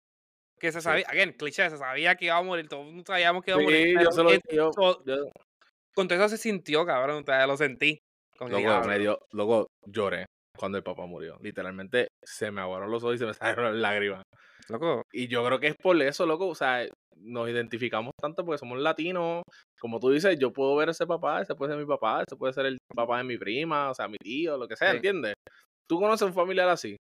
que 0.60 0.72
se 0.72 0.80
Sí. 0.80 0.84
sabía, 0.84 1.06
again, 1.08 1.34
cliché, 1.34 1.70
se 1.70 1.78
sabía 1.78 2.16
que 2.16 2.26
iba 2.26 2.38
a 2.38 2.42
morir, 2.44 2.68
todos 2.68 2.86
sabíamos 3.06 3.44
que 3.44 3.52
iba 3.52 3.58
a 3.58 3.60
Sí, 3.62 3.66
morir. 3.66 3.88
yo 3.94 3.98
pero 4.00 4.12
se 4.12 4.24
lo 4.24 4.34
it- 4.34 4.42
dije. 4.48 4.58
Yo, 4.58 4.72
yo- 5.06 5.30
con 5.96 6.08
todo 6.08 6.20
eso 6.20 6.30
se 6.30 6.38
sintió, 6.38 6.86
cabrón, 6.86 7.24
lo 7.26 7.58
sentí. 7.58 8.00
Diablo. 8.40 8.88
me 8.88 9.00
dio, 9.00 9.20
loco, 9.34 9.68
lloré 9.86 10.26
cuando 10.58 10.78
el 10.78 10.84
papá 10.84 11.06
murió. 11.06 11.38
Literalmente 11.42 12.08
se 12.26 12.52
me 12.52 12.62
aguaron 12.62 12.90
los 12.90 13.04
ojos 13.04 13.16
y 13.16 13.18
se 13.18 13.26
me 13.26 13.34
salieron 13.60 13.66
las 13.66 13.76
lágrimas. 13.76 14.24
Loco, 14.70 15.02
Y 15.12 15.28
yo 15.28 15.44
creo 15.46 15.60
que 15.60 15.68
es 15.68 15.76
por 15.76 16.02
eso, 16.02 16.26
loco. 16.26 16.48
O 16.48 16.56
sea, 16.56 16.86
nos 17.18 17.50
identificamos 17.50 18.12
tanto 18.22 18.46
porque 18.46 18.60
somos 18.60 18.80
latinos. 18.80 19.42
Como 19.80 20.00
tú 20.00 20.10
dices, 20.12 20.38
yo 20.40 20.54
puedo 20.54 20.76
ver 20.78 20.88
a 20.90 20.92
ese 20.92 21.06
papá, 21.08 21.42
ese 21.42 21.56
puede 21.56 21.74
ser 21.74 21.80
mi 21.82 21.88
papá, 21.88 22.24
ese 22.26 22.38
puede 22.38 22.54
ser 22.54 22.66
el 22.68 22.78
papá 22.96 23.18
de 23.18 23.24
mi 23.26 23.38
prima, 23.38 23.90
o 23.90 23.94
sea, 23.94 24.08
mi 24.08 24.18
tío, 24.18 24.58
lo 24.58 24.68
que 24.68 24.76
sea, 24.78 24.92
Sí. 24.92 24.98
¿entiendes? 24.98 25.34
¿Tú 25.90 26.00
conoces 26.00 26.26
un 26.28 26.34
familiar 26.34 26.70
así? 26.70 26.96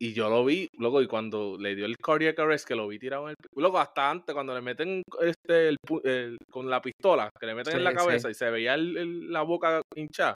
Y 0.00 0.12
yo 0.12 0.28
lo 0.30 0.44
vi, 0.44 0.68
luego, 0.78 1.02
y 1.02 1.08
cuando 1.08 1.56
le 1.58 1.74
dio 1.74 1.84
el 1.84 1.96
cardiac 1.96 2.38
arrest, 2.38 2.66
que 2.66 2.76
lo 2.76 2.86
vi 2.86 2.98
tirado 2.98 3.24
en 3.24 3.30
el... 3.30 3.36
Luego, 3.56 3.78
hasta 3.78 4.10
antes, 4.10 4.32
cuando 4.32 4.54
le 4.54 4.60
meten 4.60 5.02
este, 5.20 5.68
el, 5.68 6.36
con 6.50 6.70
la 6.70 6.80
pistola, 6.80 7.28
que 7.38 7.46
le 7.46 7.54
meten 7.54 7.78
en 7.78 7.84
la 7.84 7.94
cabeza 7.94 8.30
y 8.30 8.34
se 8.34 8.50
veía 8.50 8.76
la 8.76 9.42
boca 9.42 9.82
hinchada, 9.96 10.34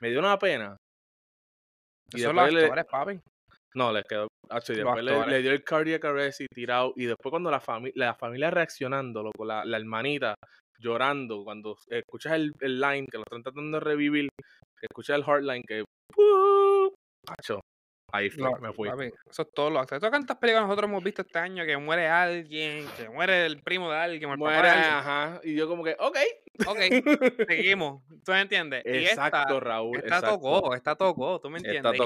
me 0.00 0.10
dio 0.10 0.18
una 0.18 0.38
pena. 0.38 0.76
Y 2.12 2.20
Eso 2.20 2.32
los 2.32 2.44
actores, 2.44 2.84
papi. 2.90 3.20
No, 3.76 3.92
les 3.92 4.04
quedó. 4.04 4.28
y 4.68 4.72
después 4.74 5.04
le, 5.04 5.42
dio 5.42 5.50
el 5.50 5.64
cardiac 5.64 6.04
arrest 6.04 6.40
y 6.42 6.46
tirado. 6.46 6.92
Y 6.96 7.06
después, 7.06 7.30
cuando 7.30 7.50
la, 7.50 7.60
familia 7.60 8.06
la 8.06 8.14
familia 8.14 8.50
reaccionando, 8.50 9.22
loco, 9.22 9.44
la, 9.44 9.64
la 9.64 9.76
hermanita 9.76 10.34
llorando, 10.78 11.44
cuando 11.44 11.76
escuchas 11.88 12.34
el, 12.34 12.52
el 12.60 12.80
line 12.80 13.06
que 13.10 13.18
lo 13.18 13.24
están 13.24 13.42
tratando 13.42 13.78
de 13.78 13.84
revivir, 13.84 14.28
que 14.38 14.86
escuchas 14.90 15.16
el 15.16 15.24
hardline 15.24 15.62
que. 15.66 15.84
Hacho, 17.26 17.60
Ahí 18.14 18.30
fue, 18.30 18.48
me 18.60 18.72
fui. 18.72 18.88
eso 19.28 19.42
es 19.42 19.52
todo 19.52 19.70
lo 19.70 19.80
actores. 19.80 20.08
¿Cuántas 20.08 20.36
películas 20.36 20.68
nosotros 20.68 20.88
hemos 20.88 21.02
visto 21.02 21.22
este 21.22 21.36
año 21.36 21.66
que 21.66 21.76
muere 21.76 22.06
alguien, 22.06 22.86
que 22.96 23.08
muere 23.08 23.44
el 23.44 23.60
primo 23.60 23.90
de 23.90 23.96
alguien, 23.98 24.30
que 24.30 24.36
muere, 24.36 24.68
ajá. 24.68 25.40
Y 25.42 25.56
yo 25.56 25.66
como 25.66 25.82
que, 25.82 25.96
ok. 25.98 26.16
Ok, 26.64 26.78
seguimos. 27.48 28.04
¿Tú 28.24 28.30
me 28.30 28.42
entiendes? 28.42 28.84
Exacto, 28.86 29.58
Raúl. 29.58 29.98
Está 29.98 30.22
todo 30.22 30.74
está 30.76 30.94
todo 30.94 31.40
¿tú 31.40 31.50
me 31.50 31.58
entiendes? 31.58 32.00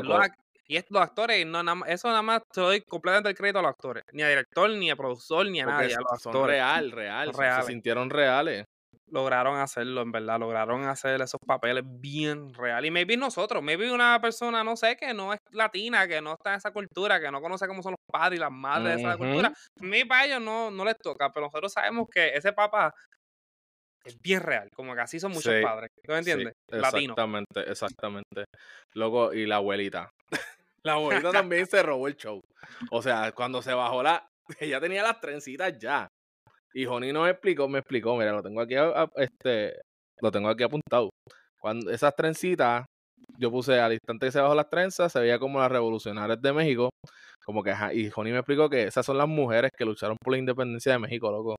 Y, 0.67 0.77
estos 0.77 0.99
actores, 0.99 1.47
no, 1.47 1.63
nada, 1.63 1.81
eso 1.87 2.09
nada 2.09 2.23
más 2.23 2.43
te 2.53 2.63
doy 2.63 2.81
completamente 2.81 3.29
el 3.29 3.37
crédito 3.37 3.59
a 3.59 3.63
los 3.63 3.71
actores. 3.71 4.05
Ni 4.13 4.23
a 4.23 4.29
director, 4.31 4.71
ni 4.71 4.91
a 4.91 4.97
productor, 4.97 5.51
ni 5.51 5.61
a 5.61 5.67
nadie. 5.67 5.95
A 5.95 6.01
los 6.01 6.23
son 6.23 6.47
real, 6.47 6.91
real. 6.91 7.35
Se 7.35 7.67
sintieron 7.67 8.09
reales 8.09 8.67
lograron 9.11 9.59
hacerlo, 9.59 10.03
en 10.03 10.13
verdad, 10.13 10.39
lograron 10.39 10.85
hacer 10.85 11.21
esos 11.21 11.41
papeles 11.47 11.85
bien 11.87 12.53
reales. 12.55 12.89
Y 12.89 12.91
maybe 12.91 13.17
nosotros, 13.17 13.63
maybe 13.63 13.91
una 13.93 14.21
persona, 14.21 14.63
no 14.65 14.77
sé, 14.77 14.97
que 14.97 15.15
no 15.15 15.33
es 15.33 15.41
latina, 15.53 16.07
que 16.07 16.21
no 16.21 16.35
está 16.35 16.51
en 16.51 16.57
esa 16.57 16.73
cultura, 16.73 17.21
que 17.21 17.31
no 17.31 17.41
conoce 17.41 17.67
cómo 17.67 17.83
son 17.83 17.93
los 17.93 18.05
padres 18.11 18.39
y 18.39 18.41
las 18.41 18.53
madres 18.53 18.97
de 18.97 19.03
esa 19.03 19.17
cultura, 19.17 19.53
maybe 19.81 20.07
para 20.07 20.27
ellos 20.27 20.41
no, 20.41 20.71
no 20.71 20.85
les 20.85 20.97
toca, 20.99 21.31
pero 21.33 21.47
nosotros 21.47 21.73
sabemos 21.73 22.07
que 22.13 22.29
ese 22.35 22.53
papá 22.53 22.93
es 24.05 24.21
bien 24.21 24.41
real, 24.41 24.69
como 24.75 24.95
que 24.95 25.01
así 25.01 25.21
son 25.21 25.33
muchos 25.33 25.55
padres, 25.63 25.91
¿tú 26.03 26.13
me 26.13 26.19
entiendes? 26.19 26.55
exactamente, 26.69 27.71
exactamente. 27.71 28.45
Luego, 28.95 29.33
y 29.33 29.47
la 29.47 29.57
abuelita. 29.57 30.11
la 30.83 30.95
abuelita 30.95 31.31
también 31.31 31.67
se 31.67 31.83
robó 31.83 32.09
el 32.09 32.17
show. 32.17 32.41
O 32.91 33.03
sea, 33.03 33.33
cuando 33.33 33.63
se 33.63 33.75
bajó 33.75 34.03
la... 34.03 34.27
Ella 34.61 34.81
tenía 34.81 35.03
las 35.03 35.21
trencitas 35.21 35.79
ya. 35.79 36.09
Y 36.75 36.85
Joni 36.85 37.13
nos 37.13 37.29
explicó, 37.29 37.69
me 37.69 37.79
explicó, 37.79 38.17
mira, 38.17 38.33
lo 38.33 38.43
tengo 38.43 38.61
aquí, 38.61 38.75
este, 39.17 39.81
lo 40.21 40.31
tengo 40.31 40.49
aquí 40.49 40.65
apuntado. 40.65 41.11
Cuando 41.59 41.91
esas 41.91 42.15
trencitas, 42.15 42.85
yo 43.39 43.51
puse 43.51 43.81
al 43.81 43.93
instante 43.93 44.27
que 44.27 44.33
se 44.33 44.41
bajó 44.41 44.55
las 44.55 44.69
trenzas, 44.69 45.13
se 45.13 45.21
veía 45.21 45.39
como 45.39 45.59
las 45.61 45.71
revolucionarias 45.73 46.41
de 46.41 46.53
México, 46.53 46.91
como 47.45 47.63
que, 47.63 47.75
y 47.95 48.11
Joni 48.11 48.31
me 48.31 48.39
explicó 48.39 48.69
que 48.69 48.85
esas 48.85 49.05
son 49.05 49.19
las 49.19 49.29
mujeres 49.29 49.71
que 49.77 49.85
lucharon 49.85 50.17
por 50.23 50.33
la 50.33 50.39
independencia 50.39 50.93
de 50.93 50.99
México, 50.99 51.31
loco. 51.31 51.57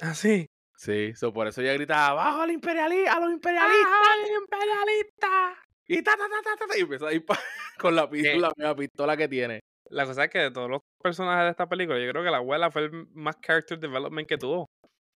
Ah, 0.00 0.14
sí. 0.14 0.46
Sí, 0.76 1.12
por 1.34 1.46
eso 1.46 1.60
ella 1.60 1.74
gritaba, 1.74 2.08
abajo 2.08 2.40
al 2.40 2.52
imperialista, 2.52 3.12
a 3.12 3.20
los 3.20 3.32
imperialistas, 3.32 3.92
a 3.92 4.16
los 4.16 4.30
imperialistas. 4.42 5.58
Y 5.86 6.02
ta, 6.02 6.16
ta, 6.16 6.26
ta, 6.28 6.66
ta, 6.66 6.78
y 6.78 6.80
empezó 6.80 7.06
a 7.06 7.12
ir 7.12 7.22
con 7.78 7.94
la 7.94 8.08
pistola, 8.08 8.50
la 8.56 8.74
pistola 8.74 9.16
que 9.16 9.28
tiene. 9.28 9.60
La 9.90 10.06
cosa 10.06 10.24
es 10.24 10.30
que 10.30 10.38
de 10.38 10.50
todos 10.50 10.70
los 10.70 10.80
personajes 11.02 11.44
de 11.44 11.50
esta 11.50 11.68
película, 11.68 11.98
yo 11.98 12.10
creo 12.10 12.22
que 12.22 12.30
la 12.30 12.38
abuela 12.38 12.70
fue 12.70 12.84
el 12.84 13.06
más 13.12 13.36
character 13.40 13.78
development 13.78 14.28
que 14.28 14.38
tuvo. 14.38 14.66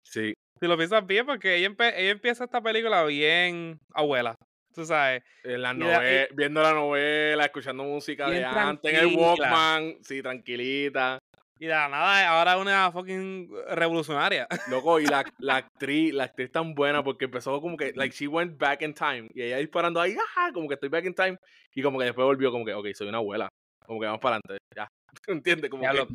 Sí. 0.03 0.34
Si 0.60 0.67
lo 0.67 0.77
piensas 0.77 1.05
bien, 1.05 1.25
porque 1.25 1.55
ella, 1.55 1.73
empieza 2.10 2.45
esta 2.45 2.62
película 2.62 3.03
bien 3.03 3.79
abuela. 3.93 4.36
Tú 4.73 4.86
sabes. 4.86 5.21
En 5.43 5.62
la 5.62 5.73
novela, 5.73 6.27
viendo 6.34 6.62
la 6.62 6.73
novela, 6.73 7.45
escuchando 7.45 7.84
música 7.84 8.29
de 8.29 8.45
antes, 8.45 8.93
en 8.93 8.99
el 8.99 9.15
Walkman, 9.17 9.97
sí, 10.01 10.21
tranquilita. 10.21 11.19
Y 11.60 11.67
de 11.67 11.73
nada, 11.73 12.27
ahora 12.29 12.57
una 12.57 12.91
fucking 12.91 13.49
revolucionaria. 13.69 14.47
Loco, 14.69 14.99
y 14.99 15.05
la, 15.05 15.23
la 15.38 15.57
actriz, 15.57 16.13
la 16.13 16.23
actriz 16.23 16.51
tan 16.51 16.73
buena 16.73 17.03
porque 17.03 17.25
empezó 17.25 17.60
como 17.62 17.77
que, 17.77 17.91
like, 17.95 18.15
she 18.15 18.27
went 18.27 18.57
back 18.57 18.81
in 18.81 18.93
time. 18.93 19.29
Y 19.34 19.43
ella 19.43 19.57
disparando 19.57 19.99
ahí, 19.99 20.15
ajá, 20.15 20.51
como 20.53 20.67
que 20.67 20.75
estoy 20.75 20.89
back 20.89 21.05
in 21.05 21.13
time. 21.13 21.38
Y 21.75 21.84
como 21.84 21.99
que 21.99 22.05
después 22.05 22.25
volvió 22.25 22.51
como 22.51 22.65
que, 22.65 22.73
ok, 22.73 22.88
soy 22.93 23.10
una 23.10 23.19
abuela. 23.19 23.49
Como 23.91 23.99
que 23.99 24.06
vamos 24.06 24.21
para 24.21 24.38
adelante, 24.38 24.63
ya. 24.73 24.88
¿Entiendes? 25.27 25.69
Como 25.69 25.84
que... 25.84 26.08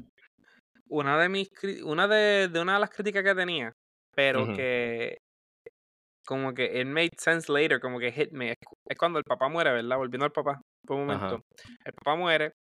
Una 0.89 1.19
de 1.19 1.29
mis 1.29 1.51
una 1.85 2.09
de, 2.09 2.49
de, 2.49 2.61
una 2.61 2.75
de 2.75 2.81
las 2.81 2.89
críticas 2.89 3.23
que 3.23 3.35
tenía, 3.35 3.71
pero 4.15 4.47
que 4.55 5.19
como 6.25 6.55
que 6.55 6.81
it 6.81 6.87
made 6.87 7.11
sense 7.19 7.53
later, 7.53 7.79
como 7.79 7.99
que 7.99 8.13
hit 8.13 8.33
me. 8.33 8.55
Es, 8.89 8.97
cuando 8.99 9.19
el 9.19 9.27
papá 9.27 9.51
muere, 9.51 9.73
¿verdad? 9.73 9.99
Volviendo 9.99 10.25
al 10.25 10.33
papá, 10.33 10.59
por 10.87 10.97
un 10.97 11.07
momento. 11.07 11.43
El 11.85 11.93
papá 11.93 12.17
muere 12.17 12.53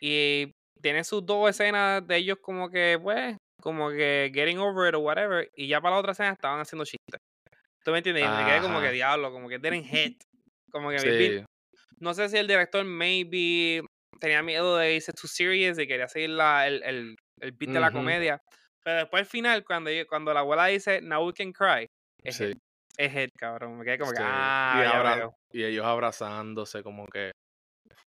y 0.00 0.52
tiene 0.80 1.02
sus 1.02 1.26
dos 1.26 1.50
escenas 1.50 2.06
de 2.06 2.16
ellos 2.16 2.38
como 2.40 2.70
que, 2.70 2.96
pues, 3.02 3.36
como 3.60 3.90
que 3.90 4.30
getting 4.32 4.58
over 4.58 4.88
it 4.88 4.94
o 4.94 5.00
whatever, 5.00 5.50
y 5.56 5.66
ya 5.66 5.80
para 5.80 5.96
la 5.96 6.00
otra 6.00 6.12
escena 6.12 6.30
estaban 6.30 6.60
haciendo 6.60 6.84
chistes. 6.84 7.20
¿Tú 7.84 7.90
me 7.90 7.98
entiendes? 7.98 8.24
Y 8.24 8.28
me 8.28 8.44
quedé 8.44 8.60
como 8.60 8.80
que 8.80 8.92
diablo, 8.92 9.32
como 9.32 9.48
que 9.48 9.58
didn't 9.58 9.86
hit. 9.86 10.22
Como 10.70 10.90
que 10.90 10.98
sí. 11.00 11.44
no 11.98 12.14
sé 12.14 12.28
si 12.28 12.36
el 12.36 12.46
director 12.46 12.84
maybe 12.84 13.84
tenía 14.24 14.42
miedo 14.42 14.76
de 14.76 14.94
irse 14.94 15.12
too 15.12 15.28
serious 15.28 15.78
y 15.78 15.86
quería 15.86 16.08
seguir 16.08 16.30
la, 16.30 16.66
el, 16.66 16.82
el, 16.82 17.16
el 17.40 17.52
beat 17.52 17.72
de 17.72 17.80
la 17.80 17.92
comedia. 17.92 18.40
Pero 18.82 19.00
después 19.00 19.20
al 19.20 19.26
final, 19.26 19.64
cuando, 19.64 19.90
cuando 20.08 20.32
la 20.32 20.40
abuela 20.40 20.66
dice, 20.66 21.00
now 21.02 21.26
we 21.26 21.32
can 21.32 21.52
cry, 21.52 21.86
es, 22.22 22.36
sí. 22.36 22.52
es 22.96 23.14
head, 23.14 23.28
cabrón. 23.36 23.78
Me 23.78 23.84
quedé 23.84 23.98
como 23.98 24.12
que, 24.12 24.18
ah, 24.20 25.30
y, 25.52 25.60
y 25.60 25.64
ellos 25.64 25.84
abrazándose 25.84 26.82
como 26.82 27.06
que... 27.06 27.32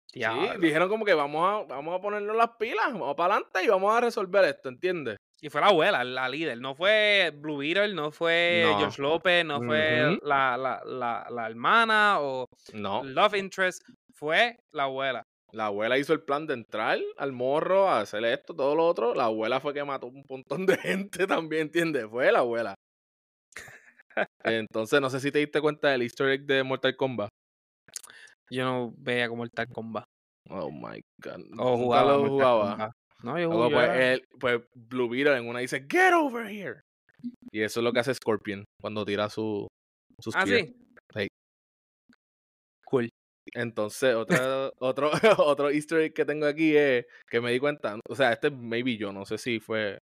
Sí, 0.08 0.23
dijeron 0.60 0.89
como 0.89 1.06
que 1.06 1.13
vamos 1.13 1.47
a, 1.47 1.67
vamos 1.67 1.95
a 1.95 2.01
ponernos 2.01 2.36
las 2.36 2.51
pilas, 2.58 2.91
vamos 2.93 3.15
para 3.15 3.36
adelante 3.36 3.63
y 3.63 3.67
vamos 3.67 3.95
a 3.95 4.01
resolver 4.01 4.45
esto, 4.45 4.69
¿entiendes? 4.69 5.17
Y 5.39 5.49
fue 5.49 5.62
la 5.62 5.67
abuela, 5.67 6.03
la 6.03 6.27
líder. 6.27 6.60
No 6.60 6.73
fue 6.73 7.32
Blue 7.36 7.58
Beetle, 7.58 7.93
no 7.93 8.10
fue 8.12 8.65
George 8.80 8.99
López, 8.99 9.45
no 9.45 9.62
fue 9.62 10.17
la, 10.23 10.58
la, 10.58 10.82
la, 10.84 11.27
la, 11.30 11.47
hermana 11.47 12.19
o 12.21 12.47
no. 12.73 13.03
Love 13.03 13.36
Interest. 13.36 13.84
Fue 14.15 14.58
la 14.71 14.84
abuela. 14.84 15.23
La 15.51 15.67
abuela 15.67 15.97
hizo 15.97 16.13
el 16.13 16.21
plan 16.21 16.45
de 16.45 16.53
entrar 16.53 16.99
al 17.17 17.31
morro, 17.31 17.88
a 17.88 18.01
hacer 18.01 18.23
esto, 18.25 18.53
todo 18.53 18.75
lo 18.75 18.86
otro. 18.86 19.15
La 19.15 19.25
abuela 19.25 19.60
fue 19.60 19.73
que 19.73 19.83
mató 19.83 20.07
un 20.07 20.23
montón 20.29 20.65
de 20.65 20.77
gente 20.77 21.25
también, 21.25 21.63
¿entiendes? 21.63 22.07
Fue 22.10 22.31
la 22.31 22.39
abuela. 22.39 22.75
Entonces, 24.43 24.99
no 24.99 25.10
sé 25.10 25.19
si 25.19 25.31
te 25.31 25.39
diste 25.39 25.62
cuenta 25.62 25.89
del 25.89 26.01
easter 26.01 26.29
egg 26.29 26.45
de 26.45 26.63
Mortal 26.63 26.95
Kombat. 26.95 27.29
Yo 28.49 28.65
no 28.65 28.93
veía 28.97 29.27
como 29.27 29.43
Mortal 29.43 29.67
Kombat. 29.69 30.05
Oh 30.49 30.71
my 30.71 31.01
god. 31.21 31.43
O 31.57 31.77
jugaba. 31.77 32.13
Lo 32.13 32.27
jugaba. 32.27 32.91
No, 33.23 33.39
yo 33.39 33.51
jugaba. 33.51 33.93
Pues, 33.93 34.21
pues, 34.39 34.62
Blue 34.73 35.10
Beetle 35.10 35.38
en 35.38 35.47
una 35.47 35.60
dice, 35.60 35.86
Get 35.89 36.13
over 36.13 36.47
here. 36.47 36.81
Y 37.51 37.62
eso 37.62 37.79
es 37.79 37.83
lo 37.83 37.91
que 37.91 37.99
hace 37.99 38.13
Scorpion 38.13 38.63
cuando 38.81 39.05
tira 39.05 39.29
su, 39.29 39.67
sus 40.19 40.36
Ah, 40.36 40.45
sí. 40.45 40.75
Cool. 42.86 43.10
Entonces, 43.53 44.15
otro, 44.15 44.73
otro, 44.79 45.12
otro 45.38 45.69
easter 45.69 45.99
egg 45.99 46.13
que 46.13 46.25
tengo 46.25 46.45
aquí 46.45 46.75
es 46.75 47.05
que 47.29 47.41
me 47.41 47.51
di 47.51 47.60
cuenta, 47.60 47.99
o 48.07 48.15
sea, 48.15 48.33
este 48.33 48.49
maybe 48.51 48.97
yo, 48.97 49.12
no 49.12 49.25
sé 49.25 49.38
si 49.38 49.60
fue 49.60 49.99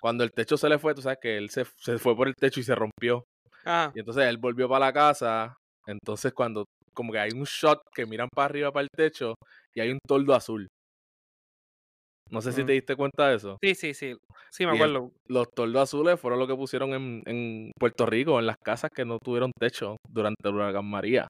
cuando 0.00 0.24
el 0.24 0.32
techo 0.32 0.56
se 0.56 0.68
le 0.68 0.78
fue, 0.78 0.94
tú 0.94 1.02
sabes 1.02 1.18
que 1.20 1.36
él 1.36 1.50
se, 1.50 1.64
se 1.76 1.98
fue 1.98 2.16
por 2.16 2.26
el 2.26 2.34
techo 2.34 2.60
y 2.60 2.62
se 2.62 2.74
rompió. 2.74 3.24
Ah. 3.66 3.92
Y 3.94 4.00
entonces 4.00 4.24
él 4.24 4.38
volvió 4.38 4.68
para 4.68 4.86
la 4.86 4.92
casa, 4.92 5.56
entonces 5.86 6.32
cuando 6.32 6.64
como 6.94 7.12
que 7.12 7.18
hay 7.18 7.30
un 7.32 7.44
shot 7.44 7.80
que 7.94 8.06
miran 8.06 8.28
para 8.34 8.46
arriba 8.46 8.72
para 8.72 8.82
el 8.82 8.88
techo 8.96 9.34
y 9.74 9.80
hay 9.80 9.90
un 9.90 9.98
toldo 10.06 10.34
azul. 10.34 10.68
No 12.30 12.40
sé 12.40 12.52
si 12.52 12.58
te 12.58 12.72
mm. 12.72 12.76
diste 12.76 12.96
cuenta 12.96 13.28
de 13.28 13.36
eso. 13.36 13.58
Sí, 13.60 13.74
sí, 13.74 13.92
sí. 13.92 14.16
Sí, 14.50 14.64
me 14.64 14.72
acuerdo. 14.72 15.12
los 15.26 15.50
toldos 15.50 15.82
azules 15.82 16.18
fueron 16.18 16.38
lo 16.38 16.46
que 16.46 16.54
pusieron 16.54 16.94
en, 16.94 17.22
en 17.26 17.72
Puerto 17.78 18.06
Rico, 18.06 18.38
en 18.38 18.46
las 18.46 18.56
casas 18.64 18.90
que 18.94 19.04
no 19.04 19.18
tuvieron 19.18 19.50
techo 19.58 19.96
durante 20.08 20.48
el 20.48 20.54
huracán 20.54 20.86
María. 20.86 21.26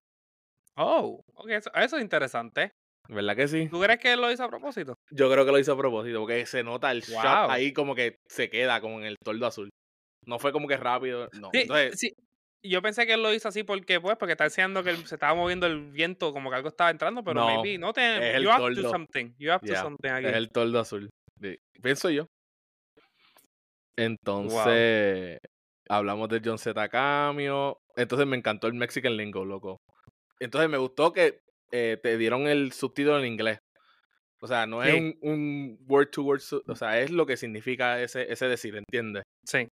Oh, 0.83 1.23
okay, 1.35 1.57
eso, 1.57 1.71
eso, 1.75 1.97
es 1.97 2.03
interesante. 2.03 2.73
¿Verdad 3.09 3.37
que 3.37 3.49
sí? 3.49 3.69
¿Tú 3.69 3.81
crees 3.81 3.99
que 3.99 4.13
él 4.13 4.21
lo 4.21 4.33
hizo 4.33 4.45
a 4.45 4.49
propósito? 4.49 4.95
Yo 5.11 5.31
creo 5.31 5.45
que 5.45 5.53
lo 5.53 5.59
hizo 5.59 5.73
a 5.73 5.77
propósito, 5.77 6.21
porque 6.21 6.47
se 6.47 6.63
nota 6.63 6.91
el 6.91 7.03
shot 7.03 7.51
ahí 7.51 7.73
como 7.73 7.95
que 7.95 8.17
se 8.27 8.49
queda 8.49 8.81
como 8.81 8.99
en 8.99 9.05
el 9.05 9.17
toldo 9.23 9.47
azul. 9.47 9.69
No 10.27 10.39
fue 10.39 10.53
como 10.53 10.69
que 10.69 10.77
rápido, 10.77 11.29
no. 11.39 11.51
Sí, 11.53 11.67
sí. 11.93 12.13
Yo 12.63 12.83
pensé 12.83 13.07
que 13.07 13.15
él 13.15 13.23
lo 13.23 13.33
hizo 13.33 13.49
así 13.49 13.63
porque, 13.63 14.01
pues, 14.01 14.17
porque 14.17 14.33
está 14.33 14.45
diciendo 14.45 14.83
que 14.83 14.95
se 14.97 15.15
estaba 15.15 15.35
moviendo 15.35 15.67
el 15.67 15.91
viento, 15.91 16.33
como 16.33 16.51
que 16.51 16.57
algo 16.57 16.69
estaba 16.69 16.91
entrando, 16.91 17.25
pero 17.25 17.41
no, 17.41 17.47
maybe, 17.47 17.79
no 17.79 17.93
te, 17.93 18.31
es 18.31 18.37
el 18.37 18.45
you 18.45 18.51
have 18.51 18.75
to 18.75 18.91
something, 18.91 19.35
you 19.39 19.51
have 19.51 19.67
to 19.67 19.75
something 19.75 20.11
aquí. 20.11 20.27
Es 20.27 20.35
el 20.35 20.51
toldo 20.51 20.79
azul, 20.79 21.09
pienso 21.83 22.11
yo. 22.11 22.27
Entonces, 23.97 25.39
hablamos 25.89 26.29
de 26.29 26.43
John 26.45 26.59
Z. 26.59 26.89
Cameo, 26.91 27.79
entonces 27.97 28.27
me 28.27 28.37
encantó 28.37 28.67
el 28.67 28.75
Mexican 28.75 29.17
Lingo, 29.17 29.45
loco. 29.45 29.79
Entonces 30.41 30.71
me 30.71 30.79
gustó 30.79 31.13
que 31.13 31.41
eh, 31.71 31.99
te 32.03 32.17
dieron 32.17 32.47
el 32.47 32.73
subtítulo 32.73 33.19
en 33.19 33.27
inglés. 33.27 33.59
O 34.43 34.47
sea, 34.47 34.67
no 34.67 34.83
es 34.83 34.95
un, 34.95 35.19
un, 35.21 35.79
word 35.87 36.09
to 36.11 36.23
word, 36.23 36.41
o 36.67 36.75
sea, 36.75 36.99
es 36.99 37.11
lo 37.11 37.27
que 37.27 37.37
significa 37.37 38.01
ese, 38.01 38.33
ese 38.33 38.49
decir, 38.49 38.75
¿entiendes? 38.75 39.23
Sí. 39.47 39.69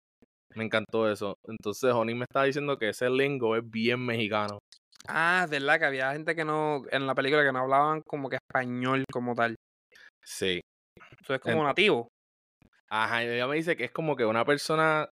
Me 0.56 0.66
encantó 0.66 1.10
eso. 1.10 1.36
Entonces, 1.48 1.94
Joni 1.94 2.16
me 2.16 2.26
estaba 2.26 2.46
diciendo 2.46 2.78
que 2.78 2.90
ese 2.90 3.10
lingo 3.10 3.56
es 3.56 3.64
bien 3.70 4.06
mexicano. 4.06 4.60
Ah, 5.08 5.48
verdad 5.50 5.80
que 5.80 5.86
había 5.86 6.12
gente 6.12 6.36
que 6.36 6.44
no, 6.44 6.84
en 6.92 7.08
la 7.08 7.16
película 7.16 7.44
que 7.44 7.52
no 7.54 7.60
hablaban 7.60 8.02
como 8.06 8.30
que 8.30 8.38
español 8.38 9.06
como 9.12 9.36
tal. 9.36 9.56
Sí. 10.22 10.60
Eso 11.22 11.36
es 11.36 11.40
como 11.40 11.64
nativo. 11.64 12.10
Ajá, 12.90 13.24
y 13.24 13.28
ella 13.28 13.48
me 13.48 13.58
dice 13.58 13.76
que 13.76 13.84
es 13.86 13.92
como 13.92 14.16
que 14.16 14.26
una 14.26 14.46
persona, 14.46 15.10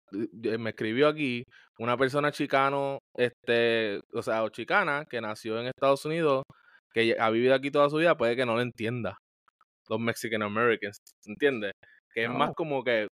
me 0.59 0.71
escribió 0.71 1.07
aquí, 1.09 1.45
una 1.79 1.97
persona 1.97 2.33
chicano, 2.33 2.99
este, 3.17 4.01
o 4.13 4.23
sea, 4.23 4.43
o 4.43 4.49
chicana, 4.49 5.05
que 5.09 5.21
nació 5.21 5.61
en 5.61 5.67
Estados 5.69 6.05
Unidos, 6.05 6.43
que 6.93 7.17
ha 7.19 7.31
vivido 7.31 7.55
aquí 7.55 7.71
toda 7.71 7.89
su 7.89 7.97
vida, 7.99 8.17
puede 8.17 8.35
que 8.37 8.45
no 8.45 8.55
lo 8.57 8.61
entienda. 8.63 9.17
Los 9.89 10.01
Mexican 10.01 10.43
Americans, 10.43 10.99
¿entiendes? 11.27 11.73
Que 12.15 12.25
es 12.25 12.31
más 12.31 12.51
como 12.57 12.85
que, 12.85 13.09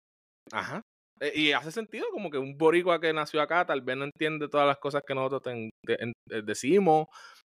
ajá. 0.54 0.82
eh, 1.22 1.34
Y 1.36 1.54
hace 1.54 1.72
sentido 1.72 2.08
como 2.12 2.30
que 2.32 2.38
un 2.40 2.58
boricua 2.58 3.02
que 3.02 3.14
nació 3.14 3.42
acá 3.42 3.66
tal 3.66 3.82
vez 3.82 3.98
no 3.98 4.06
entiende 4.06 4.50
todas 4.50 4.68
las 4.68 4.78
cosas 4.80 5.04
que 5.08 5.16
nosotros 5.16 5.44
ten- 5.44 5.72
eh, 5.88 6.42
decimos, 6.44 7.08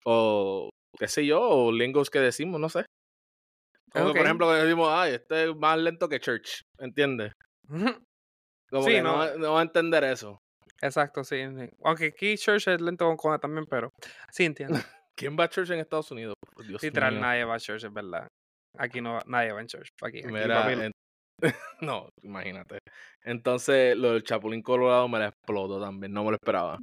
o 0.06 0.70
qué 0.98 1.08
sé 1.08 1.26
yo, 1.26 1.40
o 1.42 1.72
lingos 1.72 2.10
que 2.10 2.20
decimos, 2.20 2.60
no 2.60 2.68
sé. 2.70 2.84
Como. 3.92 4.12
Por 4.12 4.18
ejemplo, 4.18 4.48
que 4.50 4.56
decimos, 4.56 4.88
ay, 4.90 5.14
este 5.14 5.48
es 5.50 5.56
más 5.56 5.78
lento 5.78 6.08
que 6.08 6.20
Church, 6.20 6.62
¿entiendes? 6.78 7.32
Como 8.70 8.82
Sí, 8.82 8.90
que 8.90 9.02
no, 9.02 9.12
no. 9.12 9.18
va- 9.18 9.34
no 9.36 9.52
va 9.54 9.60
a 9.60 9.62
entender 9.62 10.04
eso. 10.04 10.40
Exacto, 10.82 11.24
sí. 11.24 11.40
Aunque 11.84 12.06
aquí 12.06 12.36
Church 12.36 12.66
es 12.68 12.80
lento 12.80 13.06
con 13.06 13.16
cojones 13.16 13.40
también, 13.40 13.64
pero 13.70 13.90
sí 14.30 14.44
entiendo. 14.44 14.74
¿Quién 15.16 15.36
va 15.38 15.44
a 15.44 15.48
Church 15.48 15.70
en 15.70 15.78
Estados 15.80 16.10
Unidos? 16.10 16.34
Dios 16.66 16.82
Literal, 16.82 17.12
mío. 17.12 17.22
nadie 17.22 17.44
va 17.44 17.54
a 17.54 17.58
Church, 17.60 17.84
es 17.84 17.92
verdad. 17.92 18.26
Aquí 18.76 19.00
no, 19.00 19.18
nadie 19.26 19.52
va 19.52 19.60
en 19.62 19.66
Church. 19.68 19.88
Aquí, 20.02 20.18
aquí 20.18 20.26
Mira, 20.26 20.70
en- 20.72 20.92
no, 21.80 22.08
imagínate. 22.22 22.78
Entonces, 23.24 23.96
lo 23.96 24.12
del 24.12 24.22
Chapulín 24.24 24.62
Colorado 24.62 25.08
me 25.08 25.18
la 25.18 25.28
explotó 25.28 25.80
también, 25.80 26.12
no 26.12 26.24
me 26.24 26.30
lo 26.30 26.36
esperaba. 26.36 26.78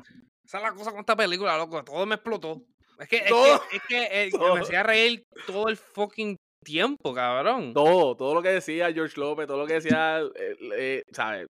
Esa 0.45 0.57
es 0.57 0.63
la 0.63 0.71
cosa 0.73 0.91
con 0.91 1.01
esta 1.01 1.15
película, 1.15 1.57
loco. 1.57 1.83
Todo 1.83 2.05
me 2.05 2.15
explotó. 2.15 2.61
Es 2.99 3.07
que, 3.07 3.17
es 3.17 3.23
que, 3.31 3.75
es 3.75 3.81
que 3.87 4.23
eh, 4.23 4.29
todo. 4.31 4.55
me 4.55 4.61
hacía 4.61 4.83
reír 4.83 5.23
todo 5.47 5.67
el 5.67 5.77
fucking 5.77 6.35
tiempo, 6.63 7.13
cabrón. 7.13 7.73
Todo, 7.73 8.15
todo 8.15 8.33
lo 8.33 8.41
que 8.41 8.49
decía 8.49 8.91
George 8.91 9.19
López, 9.19 9.47
todo 9.47 9.57
lo 9.57 9.67
que 9.67 9.73
decía, 9.75 10.19
eh, 10.21 10.55
eh, 10.75 11.01
¿sabes? 11.11 11.47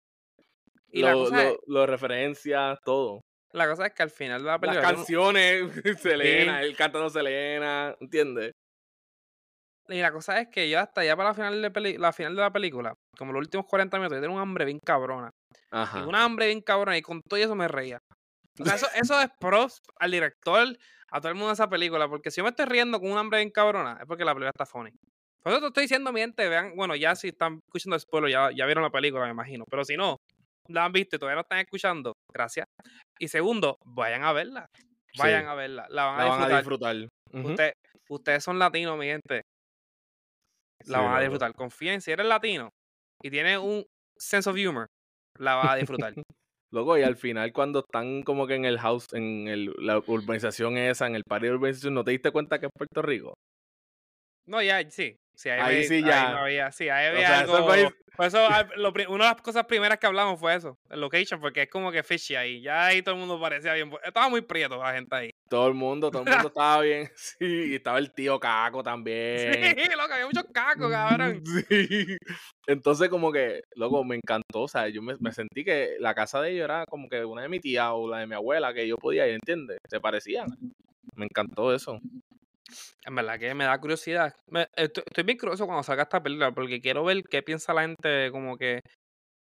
Y 0.91 1.03
la 1.03 1.13
Lo, 1.13 1.19
cosa, 1.25 1.49
es, 1.51 1.57
lo, 1.67 1.87
referencias, 1.87 2.79
todo. 2.85 3.21
la 3.53 3.69
cosa 3.69 3.87
es 3.87 3.95
que 3.95 4.03
al 4.03 4.11
final 4.11 4.41
de 4.41 4.47
la 4.47 4.53
Las 4.53 4.61
película. 4.61 4.83
no- 4.91 4.97
canciones, 4.97 5.63
Selena, 6.01 6.63
él 6.63 6.77
cantando 6.77 7.11
Selena, 7.11 7.95
¿entiendes? 8.01 8.53
Y 9.91 10.01
la 10.01 10.13
cosa 10.13 10.39
es 10.41 10.49
que 10.49 10.69
yo 10.69 10.81
hasta 10.81 11.03
ya 11.05 11.17
para 11.17 11.31
la 11.31 11.35
final 11.35 11.63
de, 11.63 11.71
peli- 11.71 11.97
la 11.97 12.13
final 12.13 12.35
de 12.37 12.43
la 12.43 12.53
película, 12.53 12.95
como 13.17 13.33
los 13.33 13.41
últimos 13.41 13.65
40 13.67 13.97
minutos, 13.97 14.17
yo 14.19 14.21
tenía 14.21 14.37
un 14.37 14.43
hambre 14.43 14.67
bien 14.67 14.79
cabrona. 14.85 15.31
Y 15.51 15.67
Ajá. 15.71 16.07
un 16.07 16.15
hambre 16.15 16.47
bien 16.47 16.61
cabrona 16.61 16.97
y 16.99 17.03
con 17.03 17.21
todo 17.27 17.41
eso 17.41 17.55
me 17.55 17.69
reía. 17.69 17.99
O 18.61 18.65
sea, 18.65 18.75
eso, 18.75 18.87
eso 18.95 19.21
es 19.21 19.29
props 19.41 19.79
al 19.99 20.11
director, 20.11 20.67
a 21.11 21.21
todo 21.21 21.29
el 21.31 21.35
mundo 21.37 21.53
esa 21.53 21.69
película, 21.69 22.09
porque 22.09 22.31
si 22.31 22.39
yo 22.39 22.45
me 22.45 22.51
estoy 22.51 22.67
riendo 22.67 23.01
con 23.01 23.11
un 23.13 23.19
hambre 23.19 23.39
bien 23.39 23.51
cabrona, 23.51 23.99
es 24.01 24.07
porque 24.07 24.25
la 24.25 24.33
película 24.35 24.51
está 24.51 24.67
funny. 24.67 24.91
Por 25.43 25.53
eso 25.53 25.61
te 25.61 25.67
estoy 25.69 25.83
diciendo, 25.85 26.13
mi 26.13 26.21
gente, 26.21 26.49
vean, 26.49 26.75
bueno, 26.77 26.95
ya 26.97 27.15
si 27.15 27.29
están 27.29 27.61
escuchando 27.67 27.95
el 27.97 28.01
spoiler, 28.01 28.31
ya, 28.31 28.51
ya 28.55 28.67
vieron 28.67 28.83
la 28.85 28.91
película, 28.91 29.25
me 29.25 29.31
imagino. 29.31 29.65
Pero 29.71 29.85
si 29.85 29.97
no, 29.97 30.17
la 30.69 30.85
han 30.85 30.93
visto 30.93 31.17
y 31.17 31.19
todavía 31.19 31.37
no 31.37 31.41
están 31.43 31.61
escuchando, 31.61 32.13
gracias. 32.33 32.67
Y 33.19 33.29
segundo, 33.29 33.79
vayan 33.85 34.25
a 34.25 34.33
verla. 34.33 34.67
Vayan 35.17 35.45
Sí. 35.45 35.49
a 35.49 35.55
verla. 35.55 35.87
La 35.91 36.05
van 36.07 36.21
a 36.21 36.25
La 36.25 36.29
van 36.31 36.43
a 36.53 36.57
disfrutar. 36.59 36.97
Usted- 37.33 37.73
ustedes 38.11 38.45
son 38.45 38.59
latinos, 38.59 38.99
mi 38.99 39.07
gente. 39.07 39.43
La 40.87 40.99
Sí, 40.99 41.05
van 41.05 41.15
a 41.17 41.21
disfrutar. 41.21 41.55
Confíen, 41.55 42.01
si 42.01 42.11
eres 42.11 42.27
latino 42.27 42.71
y 43.23 43.31
tienes 43.31 43.59
un 43.59 43.85
sense 44.17 44.49
of 44.51 44.57
humor, 44.57 44.87
la 45.39 45.55
vas 45.57 45.71
a 45.71 45.77
disfrutar. 45.77 46.13
Loco, 46.71 46.99
y 46.99 47.03
al 47.03 47.17
final 47.17 47.53
cuando 47.53 47.81
están 47.81 48.23
como 48.23 48.47
que 48.47 48.55
en 48.55 48.67
el 48.67 48.79
house, 48.79 49.07
en 49.13 49.49
el, 49.49 49.73
la 49.79 49.99
urbanización 50.07 50.77
esa, 50.77 51.07
en 51.07 51.15
el 51.15 51.25
party 51.25 51.47
de 51.47 51.53
urbanización, 51.55 51.95
¿no 51.95 52.05
te 52.05 52.11
diste 52.11 52.31
cuenta 52.31 52.59
que 52.59 52.67
es 52.67 52.73
Puerto 52.75 53.01
Rico? 53.03 53.35
No, 54.47 54.63
ya, 54.63 54.89
sí. 54.91 55.17
Sí 55.39 55.49
ahí, 55.51 55.85
sí 55.85 55.95
ahí 55.95 56.05
ya. 56.05 56.31
no 56.31 56.39
había, 56.39 56.73
sí, 56.73 56.89
ahí 56.89 57.07
O 57.07 57.11
había 57.11 57.27
sea, 57.27 57.39
algo. 57.41 57.93
Por 58.19 58.27
eso, 58.27 58.39
ah, 58.51 58.69
lo 58.77 58.89
una 58.91 59.27
de 59.27 59.31
las 59.31 59.43
cosas 59.43 59.65
primeras 59.67 59.97
que 59.99 60.07
hablamos 60.09 60.41
fue 60.41 60.53
eso, 60.57 60.77
el 60.91 61.01
location, 61.01 61.41
porque 61.41 61.63
es 61.63 61.71
como 61.71 61.93
que 61.93 62.03
fishy 62.03 62.35
ahí. 62.35 62.61
Ya 62.61 62.87
ahí 62.87 63.01
todo 63.01 63.15
el 63.15 63.21
mundo 63.21 63.41
parecía 63.41 63.75
bien. 63.75 63.93
Estaba 64.03 64.29
muy 64.29 64.43
prieto 64.43 64.77
la 64.77 64.93
gente 64.93 65.15
ahí. 65.15 65.31
Todo 65.49 65.69
el 65.69 65.75
mundo, 65.75 66.11
todo 66.11 66.23
el 66.25 66.29
mundo 66.29 66.49
estaba 66.53 66.81
bien. 66.83 67.09
Sí, 67.39 67.71
y 67.71 67.75
estaba 67.77 67.99
el 67.99 68.13
tío 68.13 68.41
Caco 68.41 68.83
también. 68.83 69.55
Sí, 69.55 69.91
loco, 69.97 70.13
había 70.13 70.27
muchos 70.27 70.47
cacos, 70.53 70.91
cabrón. 70.91 71.43
Sí. 71.47 72.17
Entonces, 72.67 73.09
como 73.09 73.31
que, 73.31 73.61
loco, 73.77 74.03
me 74.03 74.17
encantó. 74.17 74.63
O 74.63 74.69
sea, 74.69 74.89
yo 74.89 75.01
me, 75.01 75.15
me 75.21 75.31
sentí 75.31 75.65
que 75.65 75.97
la 76.01 76.15
casa 76.15 76.41
de 76.41 76.51
ellos 76.51 76.65
era 76.65 76.85
como 76.87 77.09
que 77.09 77.25
una 77.25 77.43
de 77.43 77.49
mi 77.49 77.61
tía 77.61 77.93
o 77.93 78.09
la 78.09 78.19
de 78.19 78.27
mi 78.27 78.35
abuela, 78.35 78.75
que 78.75 78.89
yo 78.89 78.97
podía 78.97 79.29
ir, 79.29 79.35
¿entiendes? 79.35 79.79
Se 79.89 80.01
parecían. 80.01 80.49
Me 81.15 81.27
encantó 81.27 81.73
eso. 81.73 82.01
En 83.05 83.15
verdad 83.15 83.39
que 83.39 83.55
me 83.55 83.65
da 83.65 83.79
curiosidad. 83.81 84.35
Me- 84.49 84.69
estoy, 84.75 85.05
estoy 85.07 85.25
bien 85.25 85.39
curioso 85.39 85.67
cuando 85.67 85.83
salga 85.83 86.03
esta 86.03 86.23
película, 86.23 86.53
porque 86.53 86.81
quiero 86.81 87.05
ver 87.05 87.23
qué 87.25 87.43
piensa 87.43 87.73
la 87.73 87.83
gente, 87.83 88.31
como 88.31 88.57
que. 88.57 88.81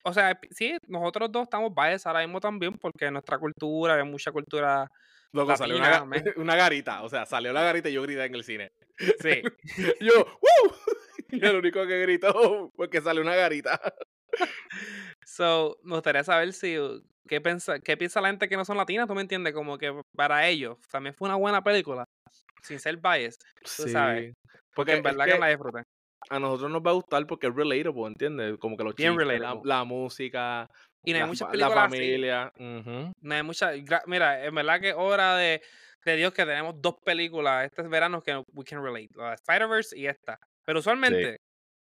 O 0.04 0.14
sea, 0.14 0.40
sí, 0.52 0.78
nosotros 0.88 1.32
dos 1.32 1.44
estamos 1.44 1.74
biased 1.76 2.08
ahora 2.08 2.22
mismo 2.22 2.40
también, 2.40 2.74
porque 2.78 3.12
nuestra 3.12 3.38
cultura, 3.38 3.96
hay 3.96 4.04
mucha 4.04 4.32
cultura. 4.32 4.88
Loco, 5.32 5.56
salió 5.56 5.76
una, 6.38 6.56
garita. 6.56 7.04
O 7.04 7.10
sea, 7.10 7.26
salió 7.26 7.54
la 7.54 7.62
garita 7.64 7.90
y 7.90 7.94
yo 7.94 8.02
grité 8.02 8.26
en 8.26 8.36
el 8.36 8.44
cine. 8.44 8.72
Sí. 9.20 9.42
Yo, 10.02 10.14
¡Woo! 10.14 10.74
Y 11.32 11.46
el 11.46 11.58
único 11.58 11.86
que 11.86 12.02
gritó 12.02 12.72
fue 12.76 12.90
que 12.90 13.02
salió 13.02 13.22
una 13.22 13.36
garita. 13.36 13.80
So, 15.24 15.78
me 15.84 15.94
gustaría 15.94 16.24
saber 16.24 16.54
si 16.54 16.80
uh, 16.80 17.04
qué 17.28 17.40
piensa, 17.40 17.80
qué 17.80 17.96
piensa 17.98 18.20
la 18.20 18.30
gente 18.30 18.50
que 18.50 18.58
no 18.58 18.66
son 18.66 18.78
latinas, 18.78 19.08
tú 19.08 19.14
me 19.14 19.22
entiendes, 19.22 19.54
como 19.54 19.78
que 19.78 19.94
para 20.16 20.48
ellos 20.48 20.78
también 20.92 21.14
fue 21.14 21.28
una 21.28 21.36
buena 21.36 21.64
película, 21.64 22.06
sin 22.64 22.80
ser 22.80 22.98
biased, 22.98 23.40
tú 23.76 23.88
sabes, 23.88 24.34
porque 24.74 24.94
Porque 24.94 24.94
en 24.94 25.04
verdad 25.04 25.26
que, 25.26 25.32
que 25.32 25.38
la 25.38 25.48
disfruté. 25.50 25.84
a 26.30 26.40
nosotros 26.40 26.72
nos 26.72 26.82
va 26.82 26.92
a 26.92 26.94
gustar 26.94 27.26
porque 27.28 27.48
es 27.48 27.56
relatable, 27.56 28.08
¿entiendes? 28.08 28.58
Como 28.60 28.78
que 28.78 28.84
los 28.84 28.96
Bien 28.96 29.14
chistes, 29.16 29.40
la, 29.40 29.60
la 29.64 29.84
música, 29.86 30.68
Y 31.04 31.12
no 31.14 31.18
hay 31.20 31.24
la, 31.24 31.28
muchas 31.28 31.50
la 31.52 31.52
películas 31.52 31.86
así, 31.86 31.98
familia. 31.98 32.52
no 33.22 33.36
hay 33.36 33.44
muchas, 33.44 33.76
mira, 34.08 34.46
en 34.46 34.56
verdad 34.56 34.80
que 34.82 34.94
hora 34.94 35.36
de, 35.38 35.62
de 36.06 36.16
Dios 36.16 36.34
que 36.34 36.46
tenemos 36.46 36.76
dos 36.82 36.96
películas 37.04 37.66
este 37.66 37.84
verano 37.84 38.22
que 38.22 38.36
we 38.54 38.64
can 38.66 38.84
relate, 38.84 39.10
la 39.16 39.30
de 39.30 39.36
Spider-Verse 39.36 39.98
y 39.98 40.08
esta, 40.08 40.38
pero 40.66 40.80
usualmente 40.80 41.38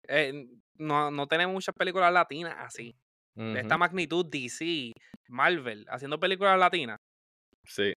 eh, 0.07 0.45
no, 0.75 1.11
no 1.11 1.27
tenemos 1.27 1.53
muchas 1.53 1.75
películas 1.75 2.11
latinas 2.13 2.55
así, 2.59 2.95
de 3.35 3.59
esta 3.61 3.77
magnitud 3.77 4.25
DC, 4.29 4.93
Marvel, 5.29 5.85
haciendo 5.89 6.19
películas 6.19 6.59
latinas. 6.59 6.97
Sí. 7.65 7.93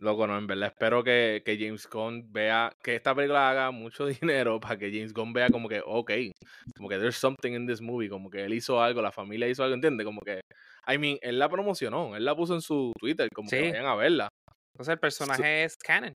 Loco, 0.00 0.26
no, 0.26 0.36
en 0.36 0.46
verdad 0.46 0.68
espero 0.68 1.04
que, 1.04 1.42
que 1.44 1.56
James 1.56 1.88
Gunn 1.88 2.32
vea, 2.32 2.72
que 2.82 2.96
esta 2.96 3.14
película 3.14 3.48
haga 3.48 3.70
mucho 3.70 4.06
dinero 4.30 4.58
para 4.60 4.76
que 4.76 4.90
James 4.92 5.12
Gunn 5.14 5.32
vea 5.32 5.48
como 5.50 5.68
que, 5.68 5.80
ok, 5.84 6.10
como 6.76 6.88
que 6.88 6.98
there's 6.98 7.16
something 7.16 7.52
in 7.52 7.66
this 7.66 7.80
movie, 7.80 8.08
como 8.08 8.28
que 8.28 8.44
él 8.44 8.54
hizo 8.54 8.82
algo, 8.82 9.00
la 9.00 9.12
familia 9.12 9.48
hizo 9.48 9.62
algo, 9.62 9.74
¿entiendes? 9.74 10.04
Como 10.04 10.20
que, 10.20 10.40
I 10.88 10.98
mean, 10.98 11.18
él 11.22 11.38
la 11.38 11.48
promocionó, 11.48 12.16
él 12.16 12.24
la 12.24 12.34
puso 12.34 12.54
en 12.54 12.60
su 12.60 12.92
Twitter, 12.98 13.28
como 13.32 13.48
que 13.48 13.56
Sí. 13.56 13.70
vayan 13.70 13.86
a 13.86 13.94
verla. 13.94 14.28
Entonces 14.74 14.92
el 14.94 14.98
personaje 14.98 15.64
es 15.64 15.76
canon. 15.76 16.12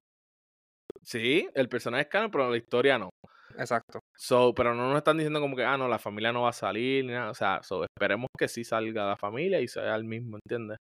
Sí, 1.01 1.47
el 1.55 1.69
personaje 1.69 2.03
es 2.03 2.09
canon, 2.09 2.29
pero 2.31 2.49
la 2.49 2.57
historia 2.57 2.97
no. 2.97 3.09
Exacto. 3.57 3.99
So, 4.15 4.53
pero 4.53 4.75
no 4.75 4.89
nos 4.89 4.97
están 4.97 5.17
diciendo 5.17 5.39
como 5.39 5.55
que, 5.55 5.63
ah, 5.63 5.77
no, 5.77 5.87
la 5.87 5.99
familia 5.99 6.31
no 6.31 6.43
va 6.43 6.49
a 6.49 6.53
salir, 6.53 7.05
ni 7.05 7.13
nada. 7.13 7.31
O 7.31 7.33
sea, 7.33 7.61
so, 7.63 7.83
esperemos 7.83 8.27
que 8.37 8.47
sí 8.47 8.63
salga 8.63 9.07
la 9.07 9.17
familia 9.17 9.59
y 9.61 9.67
sea 9.67 9.95
el 9.95 10.03
mismo, 10.03 10.37
¿entiendes? 10.43 10.77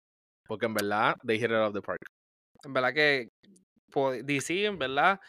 Porque 0.47 0.67
en 0.67 0.73
verdad, 0.75 1.15
they 1.25 1.37
hit 1.39 1.49
it 1.49 1.55
out 1.55 1.69
of 1.69 1.73
the 1.73 1.81
park. 1.81 1.99
En 2.65 2.73
verdad 2.73 2.93
que 2.93 3.29
DC, 4.23 4.65
en 4.65 4.77
verdad, 4.79 5.19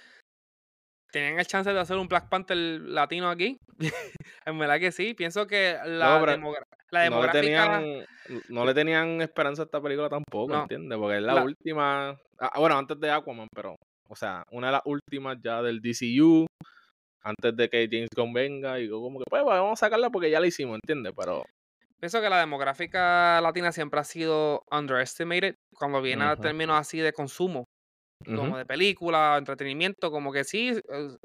tenían 1.12 1.38
el 1.38 1.47
chance 1.47 1.73
de 1.73 1.79
hacer 1.79 1.97
un 1.97 2.09
Black 2.09 2.29
Panther 2.29 2.57
latino 2.57 3.29
aquí. 3.31 3.57
en 4.47 4.59
verdad 4.59 4.79
que 4.81 4.92
sí. 4.92 5.14
Pienso 5.14 5.47
que 5.47 5.77
la, 5.85 6.20
demogra- 6.20 6.64
la 6.90 7.11
No 7.11 7.20
le, 7.23 7.33
demográfica. 7.33 7.40
tenían, 7.42 8.07
no 8.49 8.64
le 8.64 8.75
tenían 8.75 9.20
esperanza 9.20 9.62
a 9.62 9.64
esta 9.66 9.81
película 9.81 10.09
tampoco, 10.09 10.53
No. 10.53 10.62
¿entiendes? 10.62 10.99
Porque 10.99 11.16
es 11.16 11.23
la, 11.23 11.35
La- 11.35 11.44
última. 11.44 12.18
ah, 12.38 12.59
bueno, 12.59 12.79
antes 12.79 12.99
de 13.01 13.11
Aquaman, 13.11 13.49
pero. 13.55 13.77
O 14.09 14.16
sea, 14.16 14.44
una 14.51 14.66
de 14.68 14.73
las 14.75 14.83
últimas 14.85 15.38
ya 15.42 15.62
del 15.62 15.81
DCU. 15.81 16.47
Antes 17.23 17.57
de 17.57 17.68
que 17.70 17.88
James 17.90 18.11
Gunn 18.14 18.33
venga. 18.35 18.79
Y 18.79 18.88
como 18.90 19.18
que, 19.18 19.25
pues, 19.29 19.42
vamos 19.44 19.73
a 19.81 19.87
sacarla 19.87 20.11
porque 20.11 20.31
ya 20.31 20.40
la 20.40 20.47
hicimos, 20.47 20.75
¿entiendes? 20.77 21.12
Pero. 21.16 21.44
Pienso 22.01 22.21
que 22.21 22.29
la 22.29 22.39
demográfica 22.41 23.41
latina 23.41 23.73
siempre 23.73 24.01
ha 24.01 24.05
sido 24.05 24.63
underestimated 24.71 25.55
cuando 25.75 26.03
viene 26.03 26.25
a 26.25 26.37
términos 26.37 26.79
así 26.79 26.99
de 26.99 27.13
consumo, 27.13 27.65
como 28.33 28.59
de 28.59 28.67
película, 28.67 29.37
entretenimiento, 29.39 30.11
como 30.11 30.33
que 30.33 30.45
sí, 30.45 30.73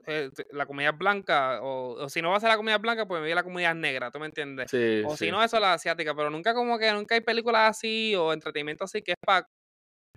eh, 0.07 0.29
la 0.51 0.65
comunidad 0.67 0.95
blanca, 0.95 1.61
o, 1.63 1.93
o 2.05 2.09
si 2.09 2.21
no 2.21 2.31
va 2.31 2.37
a 2.37 2.41
ser 2.41 2.49
la 2.49 2.57
comunidad 2.57 2.81
blanca, 2.81 3.07
pues 3.07 3.19
me 3.21 3.25
viene 3.27 3.35
la 3.35 3.43
comunidad 3.43 3.75
negra, 3.75 4.11
¿tú 4.11 4.19
me 4.19 4.27
entiendes? 4.27 4.67
Sí, 4.67 4.77
O 5.01 5.17
sí. 5.17 5.25
si 5.25 5.31
no, 5.31 5.43
eso 5.43 5.59
la 5.59 5.73
asiática, 5.73 6.15
pero 6.15 6.29
nunca 6.31 6.53
como 6.53 6.79
que 6.79 6.91
nunca 6.93 7.15
hay 7.15 7.21
películas 7.21 7.71
así 7.77 8.15
o 8.15 8.33
entretenimiento 8.33 8.85
así 8.85 9.01
que 9.03 9.13
es 9.13 9.17
para 9.25 9.45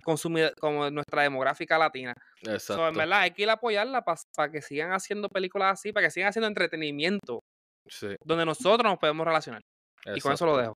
consumir 0.05 0.53
como 0.61 0.91
nuestra 0.91 1.23
demográfica 1.23 1.79
latina. 1.79 2.15
So, 2.69 2.89
en 2.89 2.97
Exacto. 2.97 2.99
verdad, 2.99 3.21
hay 3.23 3.33
que 3.33 3.43
ir 3.45 3.51
a 3.51 3.55
apoyarla 3.55 4.05
para 4.05 4.53
que 4.53 4.63
sigan 4.63 4.93
haciendo 4.93 5.29
películas 5.31 5.75
así, 5.81 5.93
para 5.93 6.07
que 6.07 6.13
sigan 6.13 6.31
haciendo 6.31 6.49
entretenimiento 6.49 7.41
Sí, 7.89 8.17
donde 8.25 8.47
nosotros 8.47 8.91
nos 8.91 8.99
podemos 8.99 9.27
relacionar. 9.27 9.63
Y 10.15 10.21
con 10.21 10.33
eso 10.33 10.47
lo 10.47 10.57
dejo. 10.57 10.75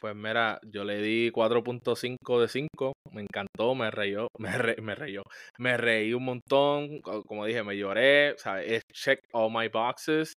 Pues 0.00 0.16
mira, 0.16 0.58
yo 0.66 0.84
le 0.84 1.00
di 1.00 1.30
4.5 1.30 2.40
de 2.40 2.48
5, 2.48 2.92
me 3.12 3.22
encantó, 3.22 3.74
me 3.76 3.90
reyó, 3.90 4.28
me, 4.38 4.58
re- 4.58 4.76
me 4.82 4.94
reyó, 4.96 5.22
me 5.58 5.76
reí 5.76 6.12
un 6.14 6.24
montón, 6.24 7.00
co- 7.02 7.22
como 7.24 7.46
dije, 7.46 7.62
me 7.62 7.76
lloré, 7.78 8.34
¿sabes? 8.38 8.72
Es 8.72 8.82
check 8.92 9.20
all 9.32 9.52
my 9.52 9.68
boxes, 9.68 10.32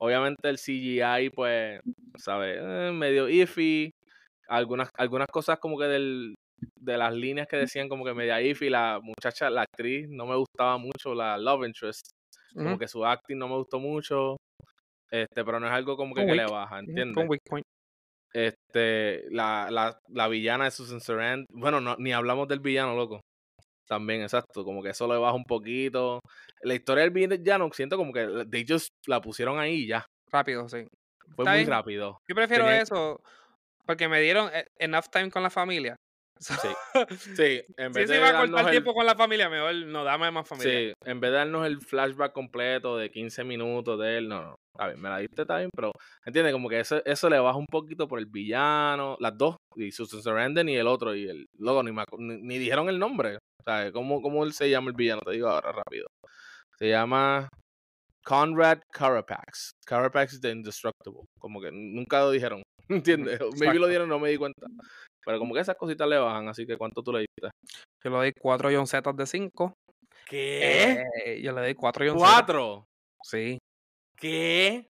Obviamente 0.00 0.48
el 0.48 0.58
CGI, 0.58 1.30
pues, 1.30 1.80
¿sabes? 2.18 2.58
Eh, 2.60 2.92
medio 2.94 3.28
iffy. 3.28 3.90
Algunas, 4.48 4.88
algunas 4.98 5.28
cosas 5.28 5.58
como 5.60 5.78
que 5.78 5.84
del, 5.86 6.34
de 6.80 6.98
las 6.98 7.14
líneas 7.14 7.46
que 7.48 7.56
decían 7.58 7.88
como 7.88 8.04
que 8.04 8.14
media 8.14 8.40
iffy. 8.42 8.70
La 8.70 8.98
muchacha, 9.02 9.50
la 9.50 9.62
actriz, 9.62 10.08
no 10.10 10.26
me 10.26 10.36
gustaba 10.36 10.78
mucho, 10.78 11.14
la 11.14 11.38
love 11.38 11.66
interest. 11.66 12.06
Como 12.62 12.78
que 12.78 12.88
su 12.88 13.04
acting 13.06 13.38
no 13.38 13.48
me 13.48 13.56
gustó 13.56 13.78
mucho. 13.80 14.36
Este, 15.10 15.44
pero 15.44 15.58
no 15.58 15.66
es 15.66 15.72
algo 15.72 15.96
como 15.96 16.14
que, 16.14 16.24
que 16.24 16.34
le 16.34 16.46
baja, 16.46 16.78
¿entiendes? 16.78 17.26
Este, 18.32 19.24
la, 19.30 19.68
la, 19.70 19.98
la 20.08 20.28
villana 20.28 20.64
de 20.64 20.70
Susan 20.70 21.00
Sarandon. 21.00 21.46
Bueno, 21.52 21.80
no, 21.80 21.96
ni 21.98 22.12
hablamos 22.12 22.46
del 22.46 22.60
villano, 22.60 22.94
loco. 22.94 23.20
También, 23.88 24.22
exacto. 24.22 24.64
Como 24.64 24.82
que 24.82 24.90
eso 24.90 25.12
le 25.12 25.18
baja 25.18 25.34
un 25.34 25.44
poquito. 25.44 26.20
La 26.62 26.74
historia 26.74 27.02
del 27.02 27.10
villano, 27.10 27.68
siento 27.72 27.96
como 27.96 28.12
que 28.12 28.20
de 28.20 28.58
ellos 28.58 28.88
la 29.08 29.20
pusieron 29.20 29.58
ahí 29.58 29.88
ya. 29.88 30.06
Rápido, 30.30 30.68
sí. 30.68 30.86
Fue 31.34 31.44
muy 31.44 31.64
rápido. 31.64 32.18
Yo 32.28 32.34
prefiero 32.36 32.68
eso 32.70 33.20
porque 33.86 34.08
me 34.08 34.20
dieron 34.20 34.48
e, 34.54 34.66
enough 34.78 35.06
time 35.10 35.30
con 35.30 35.42
la 35.42 35.50
familia. 35.50 35.96
Sí, 36.40 36.54
sí, 37.36 37.62
en 37.76 37.92
vez 37.92 38.08
si 38.08 38.14
de 38.14 38.14
se 38.14 38.16
iba 38.16 38.30
a 38.30 38.40
cortar 38.40 38.70
tiempo 38.70 38.94
con 38.94 39.04
la 39.04 39.14
familia, 39.14 39.50
mejor 39.50 39.74
no 39.74 40.04
dame 40.04 40.30
más 40.30 40.48
familia. 40.48 40.72
Sí, 40.72 40.92
en 41.04 41.20
vez 41.20 41.30
de 41.30 41.36
darnos 41.36 41.66
el 41.66 41.80
flashback 41.80 42.32
completo 42.32 42.96
de 42.96 43.10
15 43.10 43.44
minutos 43.44 44.00
de 44.00 44.16
él, 44.18 44.28
no, 44.28 44.42
no. 44.42 44.54
A 44.78 44.86
ver, 44.86 44.96
me 44.96 45.10
la 45.10 45.18
diste 45.18 45.44
también, 45.44 45.68
pero 45.76 45.92
entiende 46.24 46.52
como 46.52 46.70
que 46.70 46.80
eso, 46.80 47.04
eso 47.04 47.28
le 47.28 47.38
baja 47.38 47.58
un 47.58 47.66
poquito 47.66 48.08
por 48.08 48.18
el 48.18 48.26
villano, 48.26 49.18
las 49.20 49.36
dos, 49.36 49.56
y 49.76 49.90
Susan 49.90 50.22
Sarandon 50.22 50.68
y 50.70 50.76
el 50.76 50.86
otro, 50.86 51.14
y 51.14 51.28
el 51.28 51.46
luego 51.58 51.82
ni, 51.82 51.92
ni, 52.18 52.58
dijeron 52.58 52.88
el 52.88 52.98
nombre. 52.98 53.36
O 53.36 53.62
sea, 53.62 53.92
¿cómo, 53.92 54.22
¿cómo 54.22 54.42
él 54.42 54.54
se 54.54 54.70
llama 54.70 54.88
el 54.88 54.96
villano? 54.96 55.20
Te 55.20 55.32
digo 55.32 55.48
ahora 55.48 55.72
rápido. 55.72 56.06
Se 56.78 56.88
llama 56.88 57.50
Conrad 58.24 58.80
Carapax. 58.90 59.72
Carapax 59.84 60.40
de 60.40 60.52
Indestructible. 60.52 61.24
Como 61.38 61.60
que 61.60 61.70
nunca 61.70 62.20
lo 62.20 62.30
dijeron. 62.30 62.62
¿Entiendes? 62.88 63.38
Maybe 63.58 63.78
lo 63.78 63.86
dieron, 63.86 64.08
no 64.08 64.18
me 64.18 64.30
di 64.30 64.38
cuenta. 64.38 64.66
Pero 65.24 65.38
como 65.38 65.54
que 65.54 65.60
esas 65.60 65.76
cositas 65.76 66.08
le 66.08 66.18
bajan, 66.18 66.48
así 66.48 66.66
que 66.66 66.76
¿cuánto 66.76 67.02
tú 67.02 67.12
le 67.12 67.20
diste? 67.20 67.50
Yo 68.02 68.10
le 68.10 68.16
doy 68.16 68.32
4 68.38 68.70
John 68.72 68.86
Z 68.86 69.12
de 69.12 69.26
5. 69.26 69.74
¿Qué? 70.26 71.04
Eh, 71.24 71.42
yo 71.42 71.52
le 71.52 71.60
doy 71.60 71.74
4 71.74 72.06
John 72.08 72.18
¿Cuatro? 72.18 72.86
Sí. 73.22 73.58
¿Qué? 74.16 74.86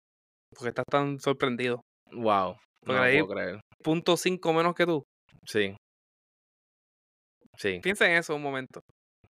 Porque 0.54 0.68
estás 0.68 0.84
tan 0.90 1.20
sorprendido. 1.20 1.82
Wow. 2.12 2.56
no 2.82 3.04
le 3.04 3.22
puedo 3.22 3.34
creer. 3.34 3.60
Punto 3.82 4.16
5 4.16 4.52
menos 4.52 4.74
que 4.74 4.86
tú. 4.86 5.04
Sí. 5.44 5.76
Sí. 7.56 7.80
Piensa 7.82 8.06
en 8.06 8.16
eso 8.16 8.34
un 8.34 8.42
momento. 8.42 8.80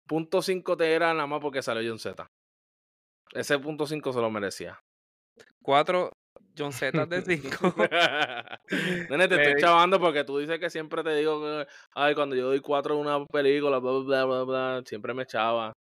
Punto 0.07 0.41
5 0.41 0.77
te 0.77 0.93
era 0.93 1.13
nada 1.13 1.27
más 1.27 1.41
porque 1.41 1.63
salió 1.63 1.89
John 1.89 1.99
Z. 1.99 2.27
Ese 3.33 3.59
punto 3.59 3.87
5 3.87 4.13
se 4.13 4.21
lo 4.21 4.31
merecía. 4.31 4.79
4 5.63 6.11
John 6.57 6.73
Z 6.73 7.07
de 7.07 7.23
5. 7.23 7.75
Nene, 9.11 9.29
te 9.29 9.35
estoy 9.43 9.61
chavando 9.61 10.01
porque 10.01 10.25
tú 10.25 10.39
dices 10.39 10.59
que 10.59 10.71
siempre 10.71 11.03
te 11.03 11.15
digo 11.15 11.41
que, 11.41 11.67
ay, 11.95 12.15
cuando 12.15 12.37
yo 12.37 12.47
doy 12.47 12.61
4 12.61 12.95
en 12.95 13.01
una 13.01 13.25
película, 13.27 13.79
bla, 13.79 13.93
bla, 13.93 14.25
bla, 14.25 14.43
bla, 14.45 14.83
siempre 14.85 15.15
me 15.15 15.25
echaba. 15.25 15.73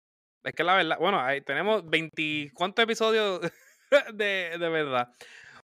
Es 0.43 0.53
que 0.53 0.63
la 0.63 0.75
verdad, 0.75 0.97
bueno, 0.99 1.19
ahí 1.19 1.41
tenemos 1.41 1.87
20, 1.89 2.51
¿cuántos 2.53 2.83
episodios 2.83 3.41
de, 4.13 4.57
de 4.59 4.69
verdad? 4.69 5.07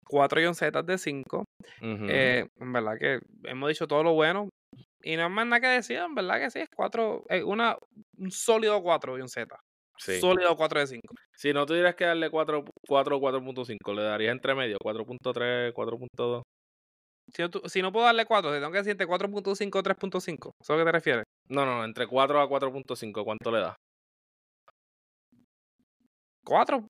4 0.08 0.42
John 0.44 0.56
Z 0.56 0.82
de 0.84 0.98
5. 0.98 1.46
eh, 1.82 2.48
en 2.60 2.74
verdad 2.74 2.98
que 3.00 3.20
hemos 3.44 3.70
dicho 3.70 3.88
todo 3.88 4.04
lo 4.04 4.14
bueno. 4.14 4.50
Y 5.04 5.16
no 5.16 5.24
hay 5.24 5.30
más 5.30 5.48
nada 5.48 5.60
que 5.60 5.68
decir, 5.68 5.98
en 5.98 6.14
verdad 6.14 6.40
que 6.40 6.52
sí, 6.52 6.60
es 6.60 6.70
4, 6.76 7.24
es 7.30 7.44
una, 7.44 7.76
un 8.18 8.32
sólido 8.32 8.82
4 8.82 9.16
John 9.18 9.30
Z. 9.30 9.56
Sólido 10.20 10.56
4 10.56 10.80
de 10.80 10.88
5. 10.88 11.16
Si 11.36 11.54
no 11.54 11.66
tuvieras 11.66 11.96
que 11.96 12.06
darle 12.06 12.30
4, 12.30 12.66
4 12.88 13.18
o 13.18 13.20
4.5, 13.20 13.94
le 13.94 14.04
darías 14.04 14.32
entre 14.32 14.56
medio, 14.56 14.78
4.3, 14.84 15.74
4.2. 15.74 16.42
Si, 17.34 17.42
no, 17.42 17.50
si 17.70 17.82
no 17.82 17.92
puedo 17.92 18.06
darle 18.06 18.26
4, 18.26 18.52
tengo 18.52 18.72
que 18.72 18.78
decirte 18.80 19.08
4.5 19.08 19.80
o 19.80 19.84
3.5. 19.84 20.52
¿Eso 20.62 20.74
a 20.74 20.78
qué 20.78 20.84
te 20.84 20.92
refieres? 20.92 21.24
No, 21.50 21.66
no, 21.66 21.84
entre 21.84 22.08
4 22.08 22.42
a 22.42 22.50
4.5, 22.50 23.24
¿cuánto 23.24 23.52
le 23.52 23.60
das? 23.60 23.76
4. 26.44 26.88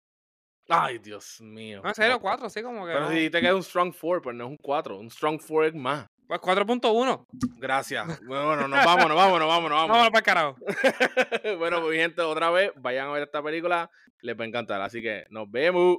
Ay, 0.69 0.99
Dios 0.99 1.41
mío. 1.41 1.82
No, 1.84 1.89
en 1.89 1.95
serio, 1.95 2.19
4, 2.19 2.49
sí, 2.49 2.62
como 2.62 2.86
que. 2.86 2.93
Pero 2.93 3.10
si 3.10 3.30
te 3.30 3.41
queda 3.41 3.56
un 3.56 3.63
strong 3.63 3.93
4, 3.99 4.21
pues 4.21 4.36
no 4.36 4.45
es 4.45 4.49
un 4.51 4.58
4. 4.62 4.97
Un 4.97 5.10
strong 5.10 5.39
4 5.39 5.65
es 5.65 5.75
más. 5.75 6.08
Pues 6.32 6.39
4.1. 6.39 7.28
Gracias. 7.58 8.24
Bueno, 8.24 8.65
nos 8.70 8.86
vamos, 8.86 9.10
nos 9.10 9.17
vamos, 9.17 9.38
nos 9.38 9.48
vamos, 9.50 9.70
nos 9.70 9.80
vamos. 9.80 9.89
Vámonos 9.89 10.12
para 10.12 10.20
el 10.20 10.24
carajo. 10.24 10.56
bueno, 11.60 11.82
pues 11.82 11.98
gente, 12.00 12.22
otra 12.22 12.50
vez, 12.50 12.72
vayan 12.78 13.10
a 13.10 13.12
ver 13.12 13.24
esta 13.24 13.44
película. 13.44 13.91
Les 14.22 14.39
va 14.39 14.46
a 14.46 14.48
encantar. 14.48 14.82
Así 14.82 15.02
que 15.02 15.26
nos 15.30 15.52
vemos. 15.52 15.98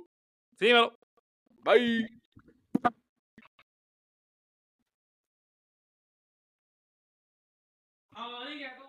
Sí, 0.59 0.73
Bye. 1.63 2.09
Oh, 8.17 8.82